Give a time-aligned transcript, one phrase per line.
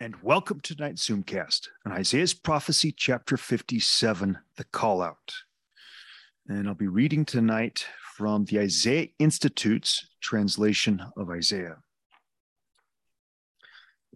[0.00, 5.34] and welcome to tonight's Zoomcast on Isaiah's Prophecy, chapter 57, The Call Out.
[6.46, 7.84] And I'll be reading tonight
[8.14, 11.78] from the Isaiah Institute's translation of Isaiah.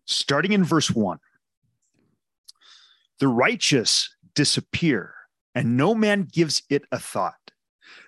[0.05, 1.19] Starting in verse 1
[3.19, 5.15] The righteous disappear,
[5.53, 7.51] and no man gives it a thought.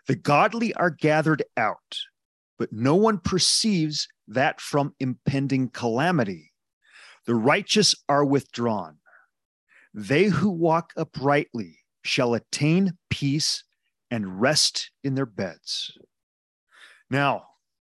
[0.06, 1.98] The godly are gathered out,
[2.56, 6.53] but no one perceives that from impending calamity
[7.26, 8.98] the righteous are withdrawn.
[9.92, 13.64] They who walk uprightly shall attain peace
[14.10, 15.96] and rest in their beds.
[17.10, 17.44] Now,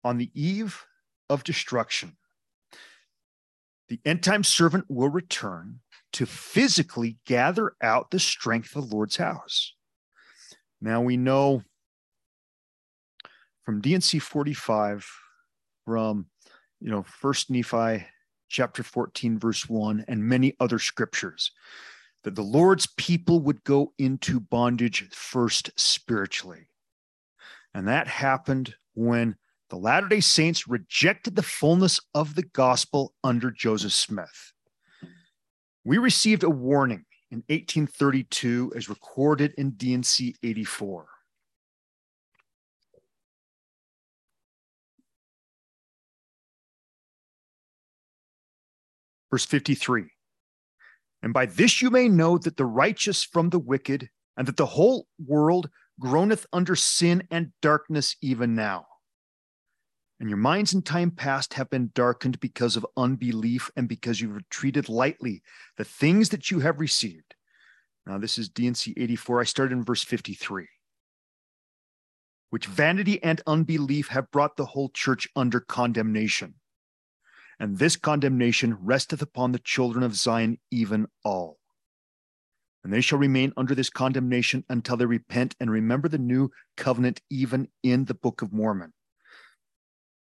[0.04, 0.86] on the eve
[1.30, 2.18] of destruction,
[3.90, 5.80] the end time servant will return
[6.14, 9.74] to physically gather out the strength of the Lord's house.
[10.82, 11.64] Now we know
[13.66, 15.08] from D&C 45,
[15.86, 16.28] from
[16.80, 18.06] you know, First Nephi
[18.50, 21.52] chapter 14, verse 1, and many other scriptures
[22.24, 26.68] that the Lord's people would go into bondage first spiritually.
[27.74, 29.36] And that happened when
[29.70, 34.54] the Latter day Saints rejected the fullness of the gospel under Joseph Smith.
[35.86, 41.08] We received a warning in 1832 as recorded in D&C 84.
[49.32, 50.06] Verse 53
[51.22, 54.66] And by this you may know that the righteous from the wicked, and that the
[54.66, 58.86] whole world groaneth under sin and darkness even now.
[60.20, 64.48] And your minds in time past have been darkened because of unbelief and because you've
[64.50, 65.42] treated lightly
[65.78, 67.36] the things that you have received.
[68.06, 69.42] Now, this is D&C 84.
[69.42, 70.68] I started in verse 53.
[72.50, 76.56] Which vanity and unbelief have brought the whole church under condemnation
[77.60, 81.58] and this condemnation resteth upon the children of Zion, even all.
[82.84, 87.22] And they shall remain under this condemnation until they repent and remember the new covenant,
[87.30, 88.94] even in the Book of Mormon.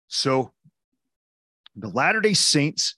[0.07, 0.53] So
[1.75, 2.95] the Latter day Saints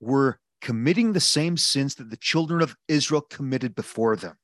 [0.00, 4.36] were committing the same sins that the children of Israel committed before them.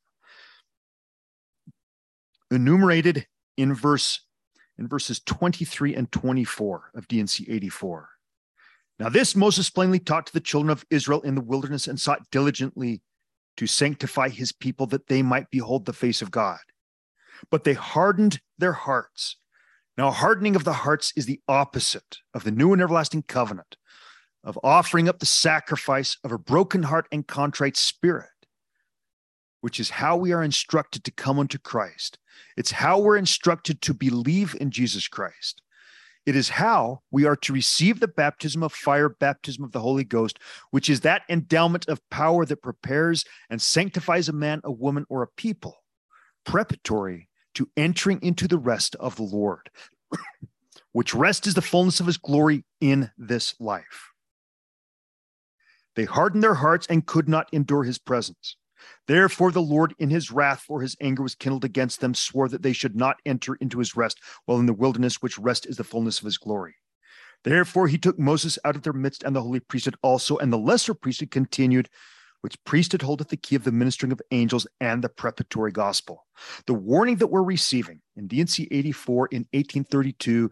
[2.51, 3.27] Enumerated
[3.57, 4.21] in verse
[4.79, 8.09] in verses 23 and 24 of D&C 84.
[8.99, 12.31] Now, this Moses plainly taught to the children of Israel in the wilderness and sought
[12.31, 13.01] diligently
[13.57, 16.59] to sanctify his people that they might behold the face of God.
[17.51, 19.37] But they hardened their hearts.
[19.97, 23.77] Now, hardening of the hearts is the opposite of the new and everlasting covenant,
[24.45, 28.29] of offering up the sacrifice of a broken heart and contrite spirit,
[29.61, 32.19] which is how we are instructed to come unto Christ.
[32.57, 35.63] It's how we're instructed to believe in Jesus Christ.
[36.29, 40.05] It is how we are to receive the baptism of fire, baptism of the Holy
[40.05, 40.39] Ghost,
[40.71, 45.23] which is that endowment of power that prepares and sanctifies a man, a woman, or
[45.23, 45.83] a people,
[46.45, 49.71] preparatory to entering into the rest of the Lord,
[50.93, 54.13] which rest is the fullness of his glory in this life.
[55.97, 58.55] They hardened their hearts and could not endure his presence.
[59.07, 62.63] Therefore, the Lord, in his wrath, for his anger was kindled against them, swore that
[62.63, 65.85] they should not enter into his rest, while in the wilderness, which rest is the
[65.85, 66.77] fullness of his glory.
[67.45, 70.59] Therefore, he took Moses out of their midst, and the holy priesthood also, and the
[70.59, 71.89] lesser priesthood continued,
[72.41, 76.27] which priesthood holdeth the key of the ministering of angels and the preparatory gospel.
[76.67, 80.51] The warning that we're receiving in D&C 84 in 1832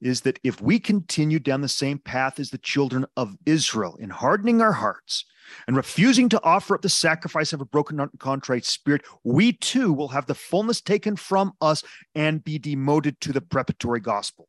[0.00, 4.10] is that if we continue down the same path as the children of Israel in
[4.10, 5.24] hardening our hearts,
[5.66, 9.92] and refusing to offer up the sacrifice of a broken and contrite spirit, we too
[9.92, 11.82] will have the fullness taken from us
[12.14, 14.48] and be demoted to the preparatory gospel.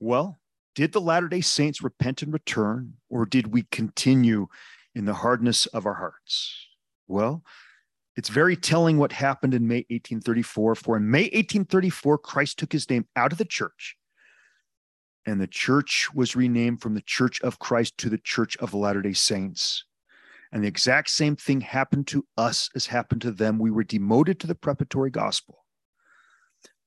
[0.00, 0.40] Well,
[0.74, 4.48] did the Latter day Saints repent and return, or did we continue
[4.94, 6.66] in the hardness of our hearts?
[7.06, 7.44] Well,
[8.16, 10.74] it's very telling what happened in May 1834.
[10.74, 13.96] For in May 1834, Christ took his name out of the church
[15.26, 19.02] and the church was renamed from the Church of Christ to the Church of Latter
[19.02, 19.84] day Saints.
[20.50, 23.58] And the exact same thing happened to us as happened to them.
[23.58, 25.64] We were demoted to the preparatory gospel.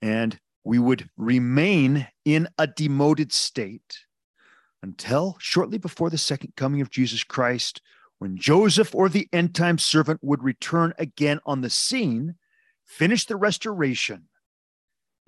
[0.01, 3.99] And we would remain in a demoted state
[4.83, 7.81] until shortly before the second coming of Jesus Christ,
[8.25, 12.33] when Joseph or the end time servant would return again on the scene,
[12.83, 14.29] finish the restoration,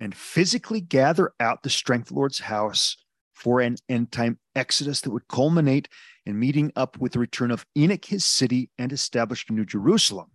[0.00, 2.96] and physically gather out the strength Lord's house
[3.32, 5.88] for an end time exodus that would culminate
[6.26, 10.32] in meeting up with the return of Enoch, his city, and establishing New Jerusalem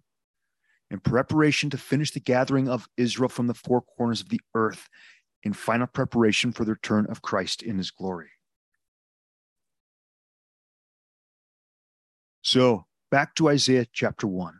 [0.89, 4.87] in preparation to finish the gathering of Israel from the four corners of the earth
[5.43, 8.29] in final preparation for the return of Christ in his glory.
[12.53, 14.53] So, back to Isaiah chapter 1.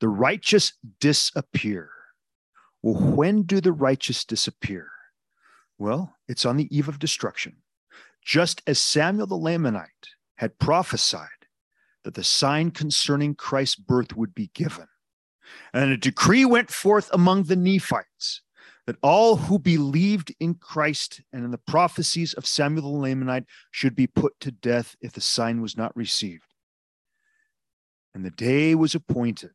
[0.00, 1.88] The righteous disappear.
[2.82, 4.90] Well, when do the righteous disappear?
[5.78, 7.62] Well, it's on the eve of destruction.
[8.22, 9.88] Just as Samuel the Lamanite
[10.36, 11.46] had prophesied
[12.04, 14.88] that the sign concerning Christ's birth would be given.
[15.72, 18.42] And a decree went forth among the Nephites
[18.84, 23.96] that all who believed in Christ and in the prophecies of Samuel the Lamanite should
[23.96, 26.47] be put to death if the sign was not received.
[28.14, 29.52] And the day was appointed,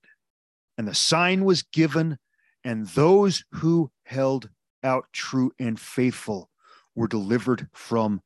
[0.77, 2.17] and the sign was given,
[2.63, 4.50] and those who held
[4.83, 6.50] out true and faithful
[6.95, 8.21] were delivered from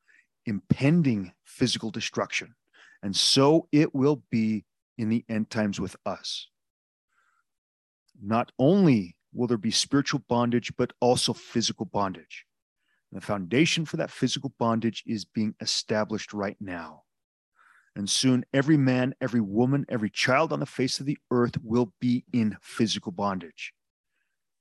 [0.45, 2.53] impending physical destruction.
[3.01, 4.65] And so it will be
[4.97, 6.50] in the end times with us.
[8.21, 12.45] Not only will there be spiritual bondage, but also physical bondage.
[13.12, 17.03] And the foundation for that physical bondage is being established right now.
[17.97, 21.94] And soon every man, every woman, every child on the face of the earth will
[21.99, 23.73] be in physical bondage.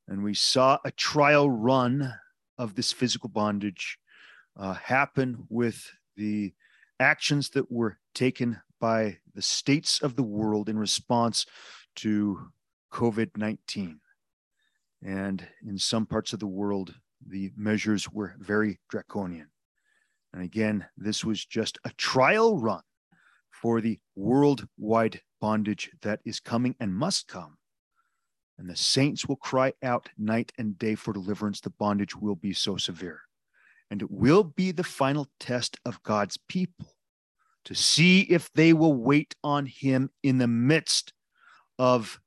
[0.08, 2.14] And we saw a trial run
[2.56, 3.98] of this physical bondage
[4.58, 5.86] uh, happen with
[6.16, 6.54] the
[6.98, 11.44] actions that were taken by the states of the world in response
[11.96, 12.38] to
[12.90, 14.00] COVID 19.
[15.04, 19.50] And in some parts of the world, the measures were very draconian.
[20.32, 22.80] And again, this was just a trial run
[23.60, 27.56] for the worldwide bondage that is coming and must come.
[28.58, 31.60] And the saints will cry out night and day for deliverance.
[31.60, 33.20] The bondage will be so severe.
[33.90, 36.94] And it will be the final test of God's people
[37.64, 41.12] to see if they will wait on him in the midst
[41.78, 42.20] of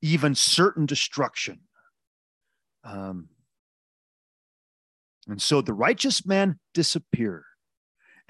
[0.00, 1.60] even certain destruction.
[2.84, 3.28] Um,
[5.28, 7.44] and so the righteous man disappear,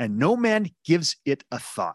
[0.03, 1.95] and no man gives it a thought.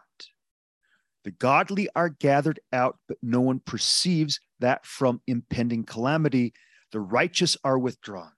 [1.24, 6.54] The godly are gathered out, but no one perceives that from impending calamity,
[6.90, 8.32] the righteous are withdrawn.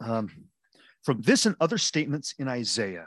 [0.00, 0.48] Um,
[1.04, 3.06] from this and other statements in Isaiah,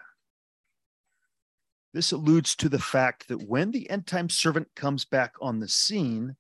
[1.94, 5.68] this alludes to the fact that when the end time servant comes back on the
[5.68, 6.38] scene,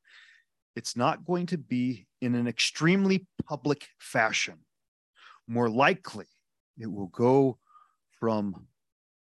[0.77, 4.59] it's not going to be in an extremely public fashion.
[5.45, 6.27] More likely,
[6.77, 7.57] it will go
[8.17, 8.67] from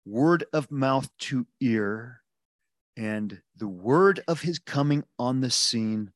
[0.09, 2.23] word of mouth to ear,
[2.97, 6.11] and the word of his coming on the scene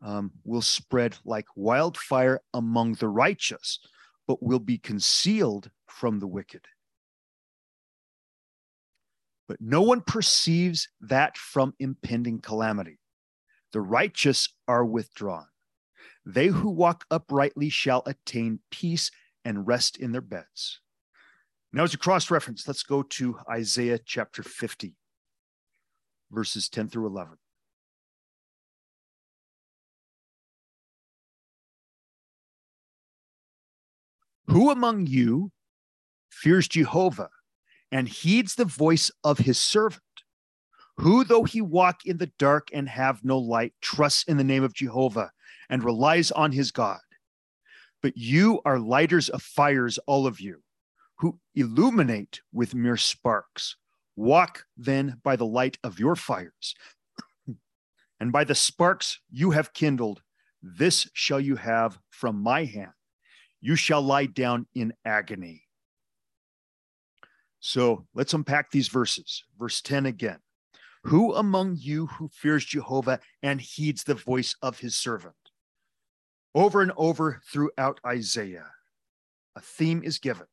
[0.00, 3.78] um, will spread like wildfire among the righteous,
[4.26, 6.66] but will be concealed from the wicked.
[9.48, 12.98] But no one perceives that from impending calamity.
[13.72, 15.46] The righteous are withdrawn.
[16.24, 19.10] They who walk uprightly shall attain peace
[19.44, 20.80] and rest in their beds.
[21.74, 24.94] Now, as a cross reference, let's go to Isaiah chapter 50,
[26.30, 27.38] verses 10 through 11.
[34.48, 35.50] Who among you
[36.30, 37.30] fears Jehovah
[37.90, 40.02] and heeds the voice of his servant?
[40.98, 44.62] Who, though he walk in the dark and have no light, trusts in the name
[44.62, 45.30] of Jehovah
[45.70, 47.00] and relies on his God?
[48.02, 50.62] But you are lighters of fires, all of you,
[51.22, 53.76] who illuminate with mere sparks.
[54.16, 56.74] Walk then by the light of your fires,
[58.20, 60.20] and by the sparks you have kindled,
[60.62, 62.92] this shall you have from my hand
[63.62, 65.62] you shall lie down in agony.
[67.60, 69.44] So let's unpack these verses.
[69.58, 70.40] Verse 10 again.
[71.04, 75.34] Who among you who fears Jehovah and heeds the voice of his servant?
[76.54, 78.70] Over and over throughout Isaiah,
[79.56, 80.46] a theme is given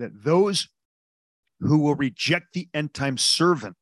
[0.00, 0.68] that those
[1.60, 3.76] who will reject the end time servant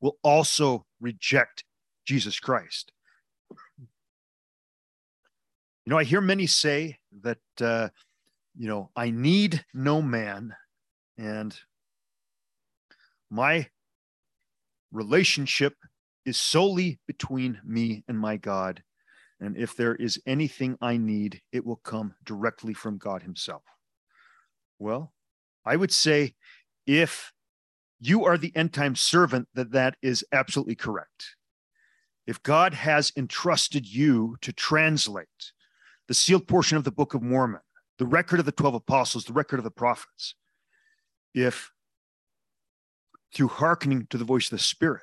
[0.00, 1.64] will also reject
[2.04, 2.92] Jesus Christ.
[5.86, 7.88] You know, I hear many say that, uh,
[8.56, 10.54] you know, I need no man
[11.16, 11.58] and
[13.30, 13.68] my
[14.92, 15.74] relationship
[16.26, 18.82] is solely between me and my God.
[19.40, 23.62] And if there is anything I need, it will come directly from God Himself.
[24.78, 25.13] Well,
[25.64, 26.34] I would say
[26.86, 27.32] if
[28.00, 31.36] you are the end time servant, that that is absolutely correct.
[32.26, 35.52] If God has entrusted you to translate
[36.08, 37.60] the sealed portion of the Book of Mormon,
[37.98, 40.34] the record of the 12 apostles, the record of the prophets,
[41.34, 41.70] if
[43.34, 45.02] through hearkening to the voice of the Spirit,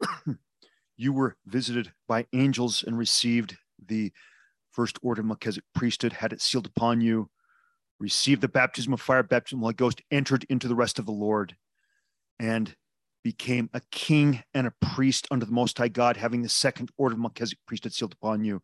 [0.96, 4.12] you were visited by angels and received the
[4.70, 7.30] first order of Melchizedek priesthood, had it sealed upon you,
[7.98, 11.06] received the baptism of fire, baptism of the Holy Ghost, entered into the rest of
[11.06, 11.56] the Lord,
[12.38, 12.74] and
[13.22, 17.14] became a king and a priest under the Most High God, having the second order
[17.14, 18.62] of Melchizedek priesthood sealed upon you,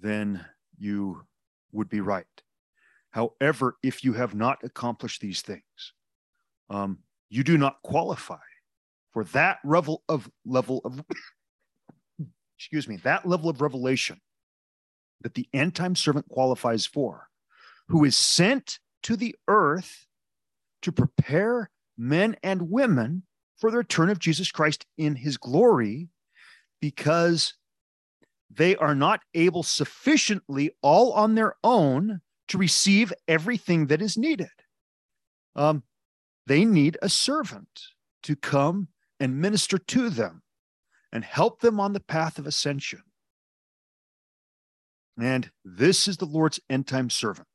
[0.00, 0.44] then
[0.78, 1.22] you
[1.72, 2.26] would be right.
[3.10, 5.92] However, if you have not accomplished these things,
[6.70, 8.38] um, you do not qualify
[9.12, 11.04] for that level of level of
[12.58, 14.20] excuse me that level of revelation
[15.20, 17.28] that the end time servant qualifies for,
[17.88, 20.06] who is sent to the earth
[20.82, 23.22] to prepare men and women
[23.58, 26.08] for the return of Jesus Christ in his glory
[26.80, 27.54] because
[28.50, 34.50] they are not able sufficiently all on their own to receive everything that is needed.
[35.56, 35.82] Um,
[36.46, 37.80] they need a servant
[38.24, 38.88] to come
[39.18, 40.42] and minister to them
[41.12, 43.02] and help them on the path of ascension.
[45.18, 47.46] And this is the Lord's end time servant,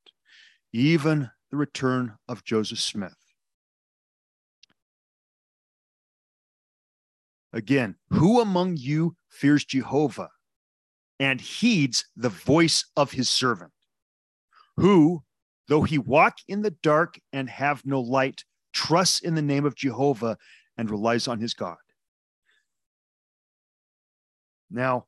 [0.74, 3.16] even the return of Joseph Smith.
[7.52, 10.30] Again, who among you fears Jehovah
[11.20, 13.72] and heeds the voice of his servant?
[14.78, 15.24] Who,
[15.68, 19.76] though he walk in the dark and have no light, trusts in the name of
[19.76, 20.38] Jehovah
[20.78, 21.78] and relies on his God?
[24.70, 25.08] Now,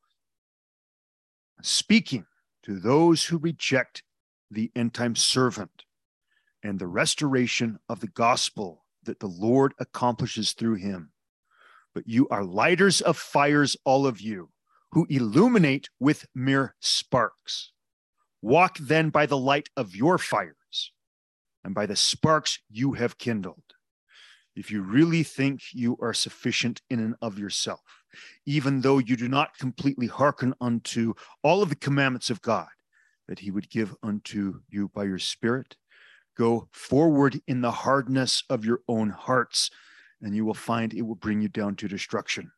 [1.61, 2.25] speaking
[2.63, 4.01] to those who reject
[4.51, 5.83] the end time servant
[6.63, 11.11] and the restoration of the gospel that the Lord accomplishes through him,
[11.95, 14.49] but you are lighters of fires, all of you,
[14.91, 17.71] who illuminate with mere sparks.
[18.41, 20.91] Walk then by the light of your fires
[21.63, 23.63] and by the sparks you have kindled.
[24.55, 28.03] If you really think you are sufficient in and of yourself,
[28.45, 32.67] even though you do not completely hearken unto all of the commandments of God
[33.31, 35.77] that he would give unto you by your spirit,
[36.37, 39.71] go forward in the hardness of your own hearts
[40.21, 42.51] and you will find it will bring you down to destruction.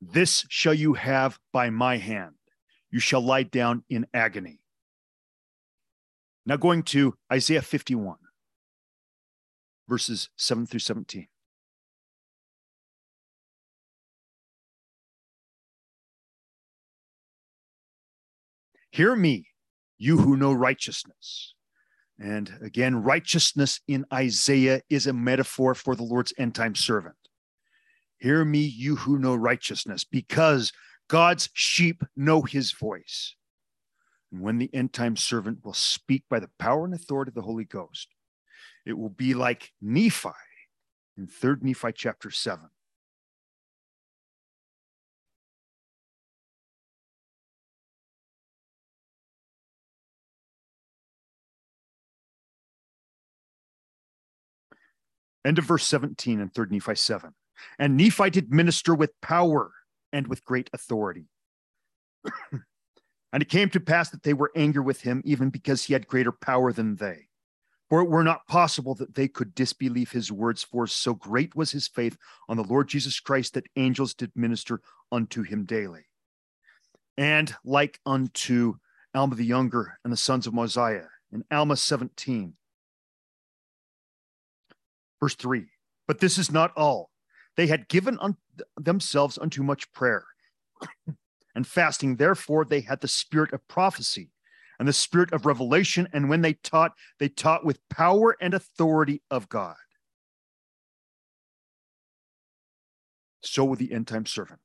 [0.00, 2.36] This shall you have by my hand.
[2.92, 4.60] You shall lie down in agony.
[6.46, 8.18] Now, going to Isaiah 51,
[9.88, 11.26] verses 7 through 17.
[18.96, 19.48] Hear me,
[19.98, 21.54] you who know righteousness
[22.18, 27.16] and again, righteousness in Isaiah is a metaphor for the Lord's end time servant.
[28.18, 30.72] Hear me, you who know righteousness, because
[31.08, 33.36] God's sheep know his voice.
[34.32, 37.42] And when the end time servant will speak by the power and authority of the
[37.42, 38.08] Holy Ghost,
[38.86, 40.30] it will be like Nephi
[41.18, 42.66] in 3rd Nephi chapter 7.
[55.46, 57.32] End of verse 17 in 3rd Nephi 7.
[57.78, 59.72] And Nephi did minister with power
[60.12, 61.26] and with great authority.
[62.52, 66.08] and it came to pass that they were angry with him, even because he had
[66.08, 67.28] greater power than they.
[67.88, 71.70] For it were not possible that they could disbelieve his words, for so great was
[71.70, 72.16] his faith
[72.48, 74.80] on the Lord Jesus Christ that angels did minister
[75.12, 76.06] unto him daily.
[77.16, 78.74] And like unto
[79.14, 82.54] Alma the younger and the sons of Mosiah in Alma 17,
[85.20, 85.66] Verse 3
[86.06, 87.10] But this is not all.
[87.56, 88.36] They had given un-
[88.76, 90.24] themselves unto much prayer
[91.54, 92.16] and fasting.
[92.16, 94.30] Therefore, they had the spirit of prophecy
[94.78, 96.08] and the spirit of revelation.
[96.12, 99.76] And when they taught, they taught with power and authority of God.
[103.42, 104.60] So with the end time servant.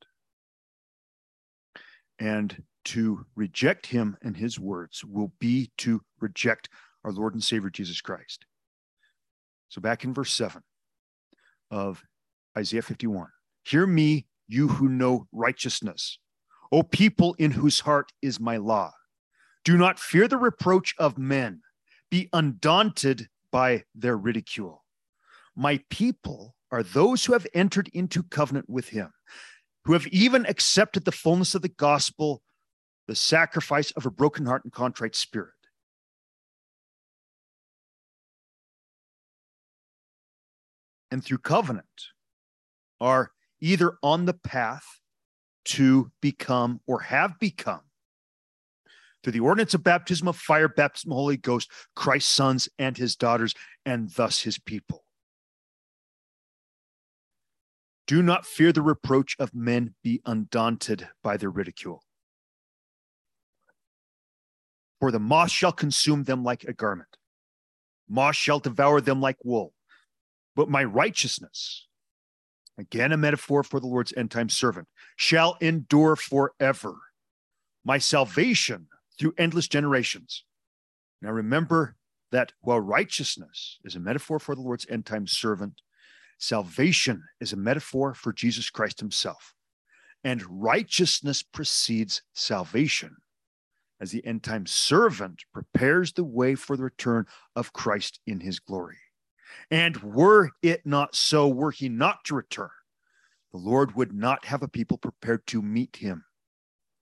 [2.20, 6.70] And to reject him and his words will be to reject
[7.04, 8.46] our Lord and Savior Jesus Christ.
[9.72, 10.62] So back in verse 7
[11.72, 12.04] of
[12.58, 13.28] Isaiah 51
[13.64, 16.20] Hear me, you who know righteousness,
[16.74, 18.92] O people in whose heart is my law.
[19.64, 21.62] Do not fear the reproach of men,
[22.10, 24.84] be undaunted by their ridicule.
[25.56, 29.12] My people are those who have entered into covenant with him,
[29.86, 32.42] who have even accepted the fullness of the gospel,
[33.08, 35.54] the sacrifice of a broken heart and contrite spirit.
[41.12, 41.86] And through covenant
[43.00, 44.86] are either on the path
[45.66, 47.82] to become or have become
[49.24, 53.16] through the ordinance of baptism of fire, baptism of Holy Ghost, Christ's sons and his
[53.16, 53.54] daughters,
[53.86, 55.04] and thus his people.
[58.08, 62.04] Do not fear the reproach of men, be undaunted by their ridicule.
[65.00, 67.18] For the moth shall consume them like a garment,
[68.10, 69.74] moth shall devour them like wool.
[70.56, 71.88] But my righteousness,
[72.78, 76.96] again a metaphor for the Lord's end time servant, shall endure forever.
[77.84, 78.88] My salvation
[79.20, 80.44] through endless generations.
[81.22, 81.96] Now remember
[82.32, 85.82] that while righteousness is a metaphor for the Lord's end time servant,
[86.38, 89.54] salvation is a metaphor for Jesus Christ himself.
[90.24, 93.18] And righteousness precedes salvation
[94.00, 98.60] as the end time servant prepares the way for the return of Christ in his
[98.60, 98.98] glory.
[99.70, 102.70] And were it not so, were he not to return,
[103.52, 106.26] the Lord would not have a people prepared to meet him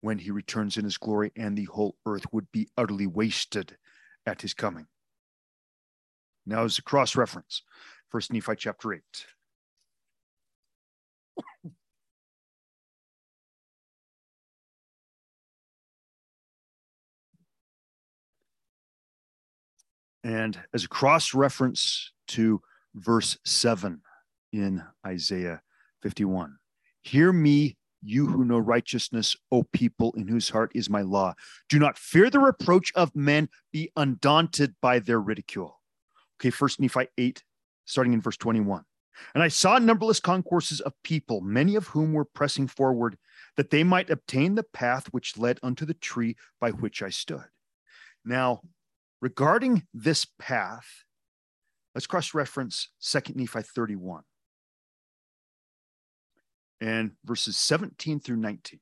[0.02, 3.78] when he returns in his glory, and the whole earth would be utterly wasted
[4.26, 4.88] at his coming.
[6.46, 7.62] Now, as a cross reference,
[8.10, 9.02] First Nephi chapter 8.
[20.24, 22.62] and as a cross reference to
[22.96, 24.02] verse 7
[24.52, 25.62] in Isaiah
[26.02, 26.58] 51
[27.02, 31.34] Hear me, you who know righteousness, O people in whose heart is my law.
[31.70, 35.82] Do not fear the reproach of men, be undaunted by their ridicule.
[36.40, 37.44] Okay, First Nephi 8,
[37.86, 38.84] starting in verse 21.
[39.34, 43.18] And I saw numberless concourses of people, many of whom were pressing forward,
[43.58, 47.46] that they might obtain the path which led unto the tree by which I stood.
[48.26, 48.62] Now,
[49.22, 51.04] regarding this path,
[51.96, 54.24] let's cross reference 2 Nephi 31
[56.82, 58.80] and verses 17 through 19.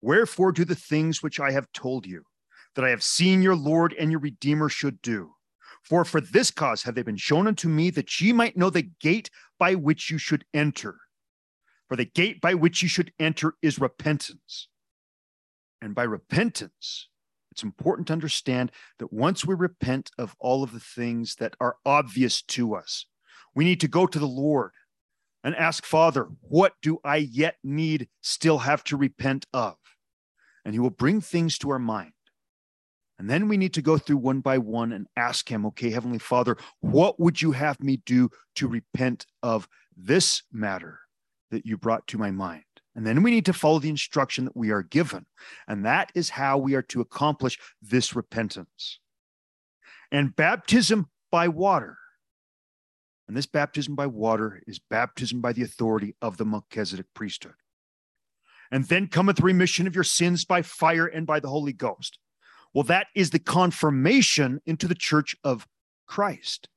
[0.00, 2.22] Wherefore do the things which I have told you,
[2.76, 5.32] that I have seen your Lord and your Redeemer should do.
[5.82, 8.90] For for this cause have they been shown unto me, that ye might know the
[9.00, 10.98] gate by which you should enter.
[11.88, 14.68] For the gate by which you should enter is repentance.
[15.80, 17.08] And by repentance,
[17.58, 21.74] it's important to understand that once we repent of all of the things that are
[21.84, 23.06] obvious to us,
[23.52, 24.70] we need to go to the Lord
[25.42, 29.74] and ask, Father, what do I yet need, still have to repent of?
[30.64, 32.12] And He will bring things to our mind.
[33.18, 36.20] And then we need to go through one by one and ask Him, okay, Heavenly
[36.20, 39.66] Father, what would you have me do to repent of
[39.96, 41.00] this matter
[41.50, 42.62] that you brought to my mind?
[42.98, 45.24] And then we need to follow the instruction that we are given.
[45.68, 48.98] And that is how we are to accomplish this repentance.
[50.10, 51.96] And baptism by water.
[53.28, 57.54] And this baptism by water is baptism by the authority of the Melchizedek priesthood.
[58.72, 62.18] And then cometh remission of your sins by fire and by the Holy Ghost.
[62.74, 65.68] Well, that is the confirmation into the church of
[66.08, 66.68] Christ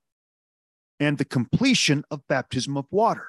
[1.00, 3.26] and the completion of baptism of water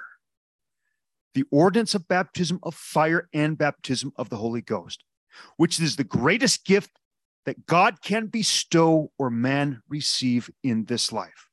[1.35, 5.05] the ordinance of baptism of fire and baptism of the Holy Ghost,
[5.57, 6.91] which is the greatest gift
[7.47, 11.49] that God can bestow or man receive in this life.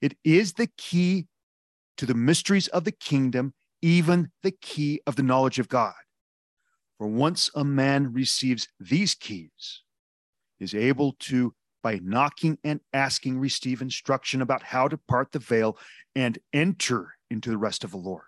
[0.00, 1.26] It is the key
[1.96, 5.94] to the mysteries of the kingdom, even the key of the knowledge of God.
[6.98, 9.82] For once a man receives these keys,
[10.60, 15.76] is able to, by knocking and asking, receive instruction about how to part the veil
[16.14, 18.22] and enter into the rest of the Lord.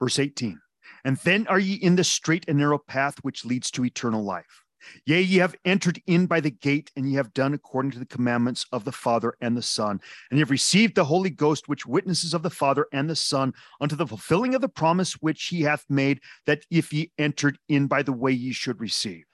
[0.00, 0.60] Verse 18
[1.04, 4.64] And then are ye in the straight and narrow path which leads to eternal life.
[5.04, 8.06] Yea, ye have entered in by the gate, and ye have done according to the
[8.06, 11.84] commandments of the Father and the Son, and ye have received the Holy Ghost, which
[11.84, 15.62] witnesses of the Father and the Son, unto the fulfilling of the promise which he
[15.62, 19.24] hath made, that if ye entered in by the way, ye should receive.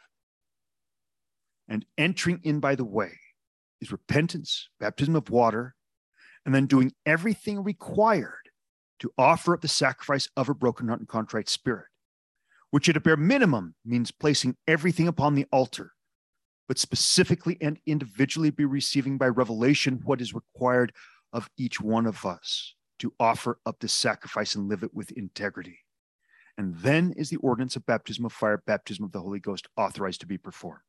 [1.68, 3.12] And entering in by the way
[3.80, 5.76] is repentance, baptism of water,
[6.44, 8.45] and then doing everything required
[9.00, 11.86] to offer up the sacrifice of a broken heart and contrite spirit,
[12.70, 15.92] which at a bare minimum means placing everything upon the altar,
[16.68, 20.92] but specifically and individually be receiving by revelation what is required
[21.32, 25.80] of each one of us to offer up this sacrifice and live it with integrity.
[26.58, 30.20] And then is the ordinance of baptism of fire, baptism of the Holy Ghost authorized
[30.22, 30.80] to be performed.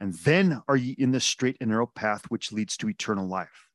[0.00, 3.65] And then are ye in the straight and narrow path which leads to eternal life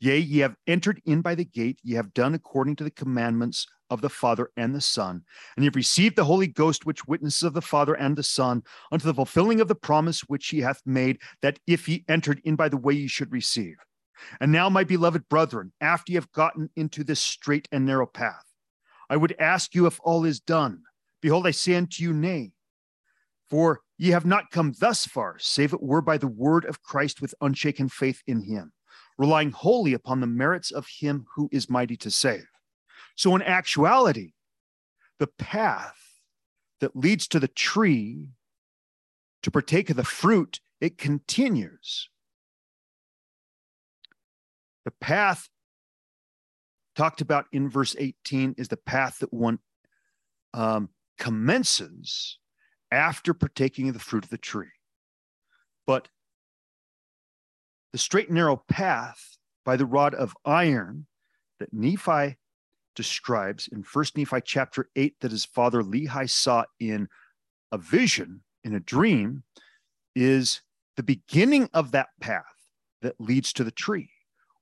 [0.00, 3.66] Yea, ye have entered in by the gate, ye have done according to the commandments
[3.90, 5.24] of the Father and the Son,
[5.56, 8.62] and ye have received the Holy Ghost, which witnesses of the Father and the Son,
[8.92, 12.54] unto the fulfilling of the promise which he hath made, that if ye entered in
[12.54, 13.76] by the way, ye should receive.
[14.40, 18.44] And now, my beloved brethren, after ye have gotten into this straight and narrow path,
[19.10, 20.82] I would ask you if all is done.
[21.22, 22.52] Behold, I say unto you, nay.
[23.48, 27.20] For Ye have not come thus far, save it were by the word of Christ
[27.20, 28.72] with unshaken faith in him,
[29.18, 32.46] relying wholly upon the merits of him who is mighty to save.
[33.16, 34.32] So, in actuality,
[35.18, 35.98] the path
[36.80, 38.28] that leads to the tree
[39.42, 42.08] to partake of the fruit, it continues.
[44.84, 45.48] The path
[46.94, 49.58] talked about in verse 18 is the path that one
[50.54, 52.38] um, commences
[52.90, 54.66] after partaking of the fruit of the tree.
[55.86, 56.08] But
[57.92, 61.06] the straight and narrow path by the rod of iron
[61.58, 62.36] that Nephi
[62.94, 67.08] describes in First Nephi chapter 8 that his father Lehi saw in
[67.70, 69.44] a vision, in a dream,
[70.14, 70.62] is
[70.96, 72.44] the beginning of that path
[73.02, 74.10] that leads to the tree,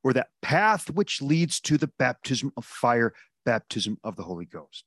[0.04, 4.84] or that path which leads to the baptism of fire, baptism of the Holy Ghost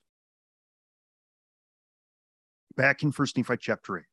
[2.80, 4.04] back in First Nephi chapter 8.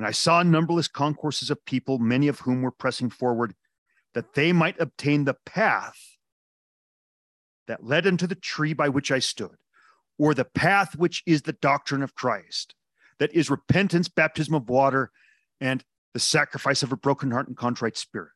[0.00, 3.54] And I saw numberless concourses of people, many of whom were pressing forward,
[4.14, 6.16] that they might obtain the path
[7.66, 9.56] that led unto the tree by which I stood,
[10.18, 12.74] or the path which is the doctrine of Christ,
[13.18, 15.10] that is repentance, baptism of water,
[15.60, 15.84] and
[16.14, 18.32] the sacrifice of a broken heart and contrite spirit.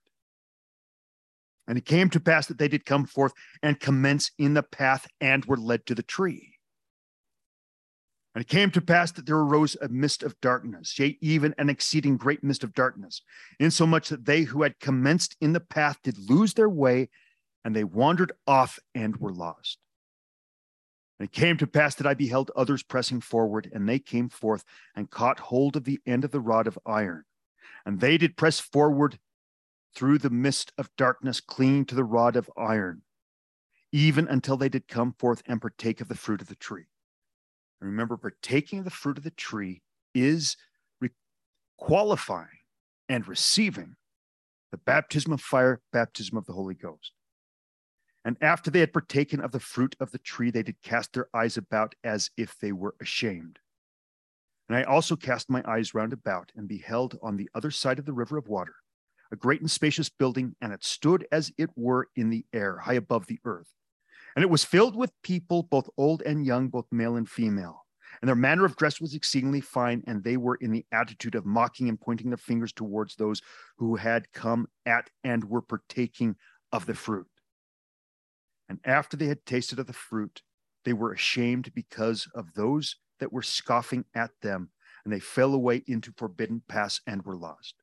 [1.67, 5.07] And it came to pass that they did come forth and commence in the path
[5.19, 6.54] and were led to the tree.
[8.35, 11.71] And it came to pass that there arose a mist of darkness, yea, even an
[11.71, 13.23] exceeding great mist of darkness,
[13.61, 17.11] insomuch that they who had commenced in the path did lose their way,
[17.65, 19.79] and they wandered off and were lost.
[21.21, 24.65] And it came to pass that I beheld others pressing forward, and they came forth
[24.97, 27.25] and caught hold of the end of the rod of iron.
[27.87, 29.21] And they did press forward
[29.95, 33.03] through the mist of darkness, clinging to the rod of iron,
[33.93, 36.87] even until they did come forth and partake of the fruit of the tree.
[37.85, 39.83] Remember, partaking of the fruit of the tree
[40.15, 40.57] is
[41.01, 41.11] re-
[41.77, 42.49] qualifying
[43.09, 43.97] and receiving
[44.71, 47.13] the baptism of fire, baptism of the Holy Ghost.
[48.25, 51.29] And after they had partaken of the fruit of the tree, they did cast their
[51.35, 53.59] eyes about as if they were ashamed.
[54.69, 58.07] And I also cast my eyes round about and beheld on the other side of
[58.07, 58.77] the river of water
[59.35, 62.95] a great and spacious building, and it stood as it were in the air, high
[62.95, 63.75] above the earth.
[64.35, 67.85] And it was filled with people, both old and young, both male and female.
[68.21, 71.47] And their manner of dress was exceedingly fine, and they were in the attitude of
[71.47, 73.43] mocking and pointing their fingers towards those
[73.77, 76.37] who had come at and were partaking
[76.73, 77.27] of the fruit.
[78.69, 80.43] And after they had tasted of the fruit,
[80.85, 84.71] they were ashamed because of those that were scoffing at them,
[85.05, 87.75] and they fell away into forbidden paths and were lost.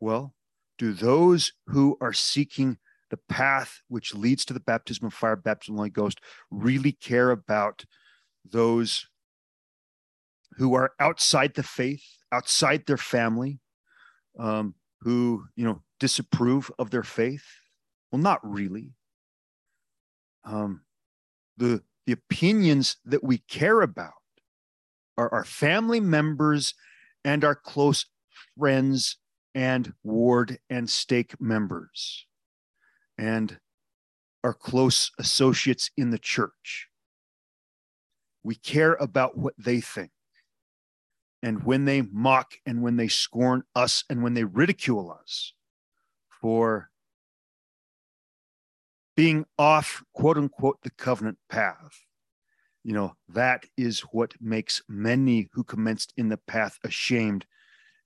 [0.00, 0.34] Well,
[0.78, 2.78] do those who are seeking
[3.12, 6.18] the path which leads to the baptism of fire, baptism of the Holy Ghost,
[6.50, 7.84] really care about
[8.50, 9.06] those
[10.56, 13.60] who are outside the faith, outside their family,
[14.38, 17.44] um, who you know disapprove of their faith?
[18.10, 18.94] Well, not really.
[20.44, 20.80] Um,
[21.58, 24.12] the the opinions that we care about
[25.18, 26.72] are our family members
[27.26, 28.06] and our close
[28.58, 29.18] friends
[29.54, 32.26] and ward and stake members
[33.18, 33.58] and
[34.44, 36.88] our close associates in the church.
[38.42, 40.10] We care about what they think.
[41.42, 45.54] And when they mock and when they scorn us and when they ridicule us
[46.28, 46.90] for
[49.16, 51.98] being off, quote unquote, the covenant path,
[52.84, 57.46] you know, that is what makes many who commenced in the path ashamed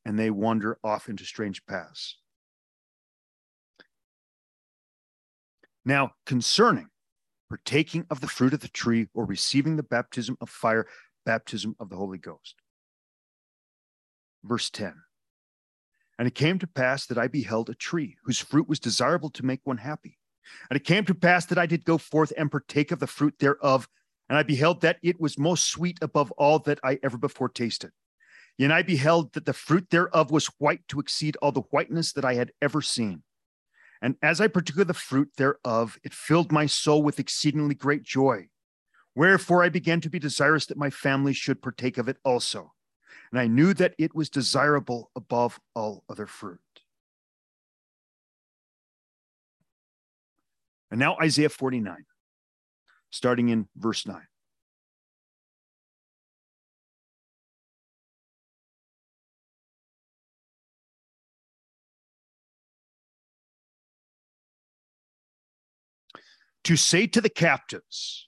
[0.04, 2.18] and they wander off into strange paths.
[5.86, 6.88] Now, concerning
[7.48, 10.88] partaking of the fruit of the tree or receiving the baptism of fire,
[11.24, 12.56] baptism of the Holy Ghost.
[14.42, 14.94] Verse 10
[16.18, 19.46] And it came to pass that I beheld a tree whose fruit was desirable to
[19.46, 20.18] make one happy.
[20.68, 23.34] And it came to pass that I did go forth and partake of the fruit
[23.38, 23.88] thereof,
[24.28, 27.92] and I beheld that it was most sweet above all that I ever before tasted.
[28.58, 32.24] And I beheld that the fruit thereof was white to exceed all the whiteness that
[32.24, 33.22] I had ever seen.
[34.02, 38.02] And as I partook of the fruit thereof, it filled my soul with exceedingly great
[38.02, 38.48] joy.
[39.14, 42.74] Wherefore I began to be desirous that my family should partake of it also.
[43.30, 46.60] And I knew that it was desirable above all other fruit.
[50.90, 52.04] And now Isaiah 49,
[53.10, 54.20] starting in verse 9.
[66.66, 68.26] To say to the captives,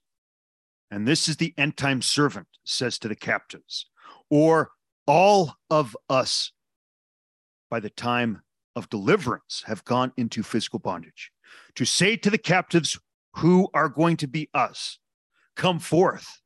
[0.93, 3.87] and this is the end time servant says to the captives,
[4.31, 4.71] or
[5.09, 6.53] all of us
[7.69, 8.41] by the time
[8.77, 11.33] of deliverance have gone into physical bondage,
[11.75, 12.97] to say to the captives
[13.35, 15.01] who are going to be us,
[15.57, 16.41] come forth,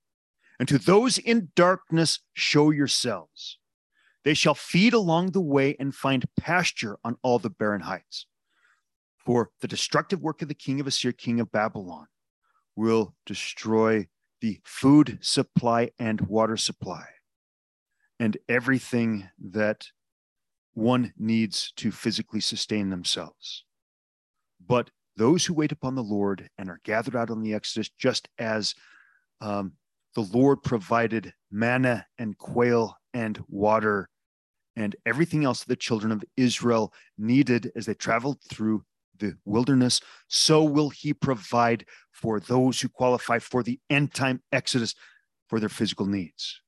[0.59, 3.59] and to those in darkness, show yourselves.
[4.25, 8.25] They shall feed along the way and find pasture on all the barren heights.
[9.25, 12.07] For the destructive work of the king of Assyria, king of Babylon,
[12.75, 14.09] will destroy
[14.41, 17.05] the food supply and water supply
[18.19, 19.87] and everything that
[20.75, 23.65] one needs to physically sustain themselves.
[24.65, 28.29] But those who wait upon the Lord and are gathered out on the Exodus, just
[28.39, 28.75] as
[29.41, 29.73] um,
[30.15, 34.09] the Lord provided manna and quail and water
[34.77, 38.85] and everything else that the children of Israel needed as they traveled through
[39.23, 44.95] the wilderness, so will he provide for those who qualify for the end time exodus
[45.49, 46.61] for their physical needs.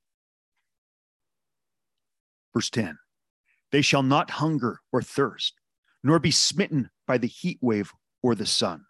[2.55, 2.99] Verse 10
[3.73, 5.55] They shall not hunger or thirst,
[6.03, 8.85] nor be smitten by the heat wave or the sun.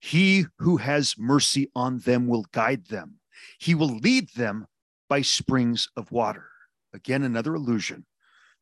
[0.00, 3.20] He who has mercy on them will guide them,
[3.58, 4.66] he will lead them
[5.08, 6.48] by springs of water.
[6.92, 8.06] Again, another illusion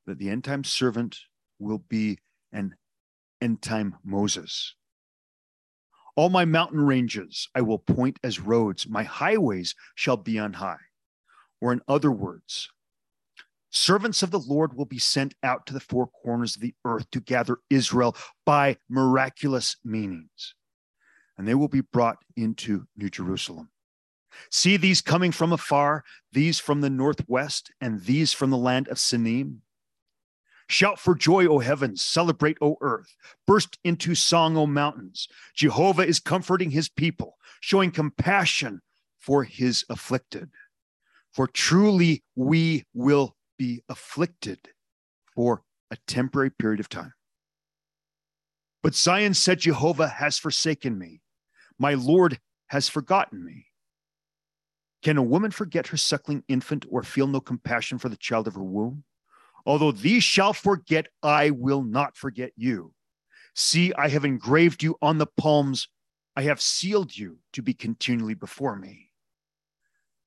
[0.06, 1.18] that the end time servant
[1.58, 2.18] will be
[2.52, 2.74] an
[3.42, 4.74] end time Moses.
[6.14, 10.78] All my mountain ranges I will point as roads, my highways shall be on high.
[11.60, 12.70] Or, in other words,
[13.70, 17.10] servants of the Lord will be sent out to the four corners of the earth
[17.12, 20.54] to gather Israel by miraculous meanings,
[21.38, 23.70] and they will be brought into New Jerusalem.
[24.50, 28.98] See these coming from afar, these from the northwest, and these from the land of
[28.98, 29.58] Sinim.
[30.72, 32.00] Shout for joy, O heavens.
[32.00, 33.14] Celebrate, O earth.
[33.46, 35.28] Burst into song, O mountains.
[35.54, 38.80] Jehovah is comforting his people, showing compassion
[39.20, 40.48] for his afflicted.
[41.30, 44.60] For truly we will be afflicted
[45.34, 47.12] for a temporary period of time.
[48.82, 51.20] But Zion said, Jehovah has forsaken me.
[51.78, 53.66] My Lord has forgotten me.
[55.02, 58.54] Can a woman forget her suckling infant or feel no compassion for the child of
[58.54, 59.04] her womb?
[59.64, 62.94] Although these shall forget, I will not forget you.
[63.54, 65.88] See, I have engraved you on the palms.
[66.34, 69.10] I have sealed you to be continually before me.